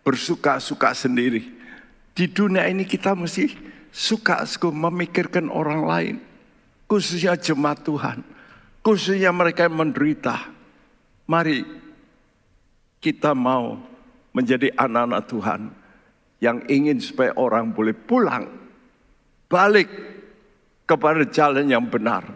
bersuka-suka 0.04 0.92
sendiri. 0.92 1.53
Di 2.14 2.30
dunia 2.30 2.70
ini 2.70 2.86
kita 2.86 3.18
mesti 3.18 3.50
suka 3.90 4.46
memikirkan 4.70 5.50
orang 5.50 5.82
lain. 5.86 6.16
Khususnya 6.86 7.34
jemaat 7.34 7.82
Tuhan. 7.82 8.22
Khususnya 8.86 9.34
mereka 9.34 9.66
yang 9.66 9.82
menderita. 9.82 10.54
Mari 11.26 11.66
kita 13.02 13.34
mau 13.34 13.82
menjadi 14.34 14.70
anak-anak 14.78 15.22
Tuhan 15.26 15.62
yang 16.44 16.58
ingin 16.68 17.00
supaya 17.00 17.32
orang 17.40 17.72
boleh 17.72 17.96
pulang 17.96 18.50
balik 19.48 19.88
kepada 20.84 21.24
jalan 21.30 21.70
yang 21.70 21.86
benar. 21.88 22.28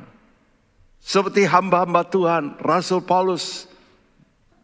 Seperti 1.03 1.45
hamba-hamba 1.45 2.07
Tuhan, 2.07 2.43
Rasul 2.63 3.03
Paulus 3.03 3.67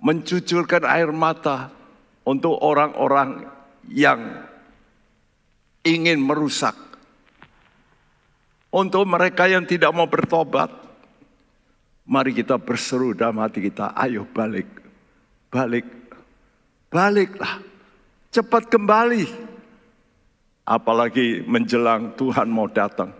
mencucurkan 0.04 0.84
air 0.88 1.12
mata 1.12 1.72
untuk 2.24 2.56
orang-orang 2.60 3.48
yang 3.88 4.48
ingin 5.84 6.20
merusak. 6.20 6.74
Untuk 8.74 9.06
mereka 9.06 9.46
yang 9.46 9.70
tidak 9.70 9.94
mau 9.94 10.10
bertobat, 10.10 10.74
mari 12.10 12.34
kita 12.34 12.58
berseru 12.58 13.14
dalam 13.14 13.38
hati 13.38 13.62
kita, 13.62 13.94
ayo 13.94 14.26
balik, 14.26 14.66
balik, 15.54 15.86
baliklah, 16.90 17.62
cepat 18.34 18.66
kembali. 18.66 19.54
Apalagi 20.64 21.44
menjelang 21.46 22.16
Tuhan 22.18 22.48
mau 22.50 22.66
datang. 22.72 23.12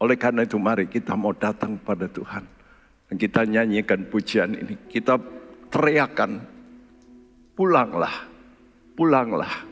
Oleh 0.00 0.16
karena 0.16 0.48
itu 0.48 0.56
mari 0.56 0.88
kita 0.88 1.12
mau 1.12 1.36
datang 1.36 1.76
pada 1.76 2.08
Tuhan. 2.08 2.42
Dan 3.06 3.14
kita 3.20 3.44
nyanyikan 3.44 4.08
pujian 4.08 4.56
ini. 4.56 4.74
Kita 4.88 5.20
teriakan, 5.68 6.40
pulanglah, 7.54 8.26
pulanglah. 8.96 9.69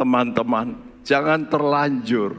Teman-teman, 0.00 0.80
jangan 1.04 1.44
terlanjur. 1.44 2.32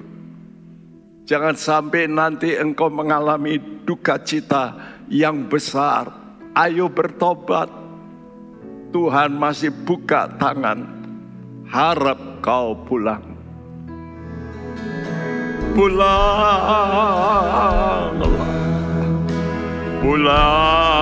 Jangan 1.29 1.53
sampai 1.53 2.09
nanti 2.09 2.57
engkau 2.57 2.89
mengalami 2.89 3.61
duka 3.85 4.17
cita 4.17 4.97
yang 5.05 5.45
besar. 5.45 6.09
Ayo 6.57 6.89
bertobat. 6.89 7.69
Tuhan 8.89 9.37
masih 9.37 9.69
buka 9.69 10.25
tangan. 10.41 10.89
Harap 11.69 12.41
kau 12.43 12.75
pulang 12.83 13.31
pulanglah 15.71 16.51
pulanglah 20.03 20.99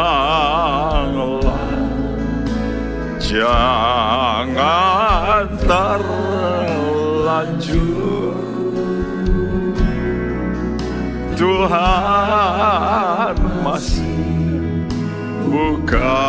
jangan 3.17 4.53
terlanjur 5.65 6.18
Tuhan 11.37 13.37
masih 13.61 14.17
buka 15.45 16.25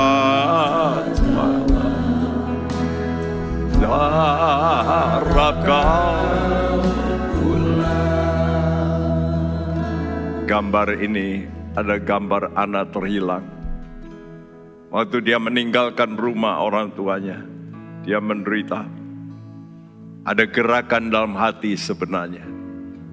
harapkan 3.81 5.65
gambar 10.45 11.01
ini 11.01 11.49
ada 11.81 11.97
gambar 11.97 12.53
anak 12.61 12.93
terhilang. 12.93 13.49
Waktu 14.93 15.25
dia 15.25 15.41
meninggalkan 15.41 16.21
rumah 16.21 16.61
orang 16.61 16.93
tuanya, 16.93 17.41
dia 18.05 18.21
menderita. 18.21 19.00
Ada 20.21 20.45
gerakan 20.45 21.09
dalam 21.09 21.33
hati 21.33 21.75
sebenarnya. 21.81 22.45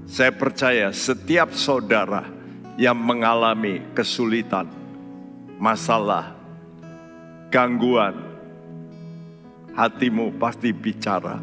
Saya 0.08 0.32
percaya 0.32 0.92
setiap 0.92 1.56
saudara 1.56 2.28
yang 2.76 2.96
mengalami 3.00 3.84
kesulitan, 3.96 4.68
masalah, 5.60 6.36
gangguan, 7.48 8.16
hatimu 9.76 10.36
pasti 10.36 10.72
bicara. 10.76 11.40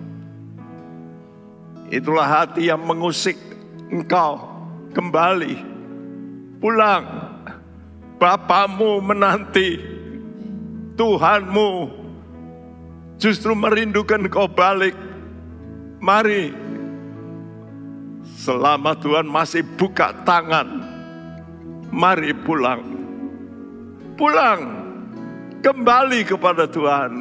Itulah 1.88 2.28
hati 2.28 2.68
yang 2.68 2.80
mengusik 2.80 3.36
engkau 3.88 4.40
kembali 4.92 5.54
pulang. 6.60 7.04
Bapamu 8.14 9.04
menanti, 9.04 9.76
Tuhanmu 10.96 11.72
justru 13.20 13.52
merindukan 13.52 14.24
kau 14.32 14.48
balik. 14.48 14.96
Mari, 16.04 16.52
selama 18.36 18.92
Tuhan 18.92 19.24
masih 19.24 19.64
buka 19.64 20.12
tangan, 20.28 20.84
mari 21.88 22.36
pulang. 22.44 22.84
Pulang, 24.12 24.60
kembali 25.64 26.28
kepada 26.28 26.68
Tuhan. 26.68 27.12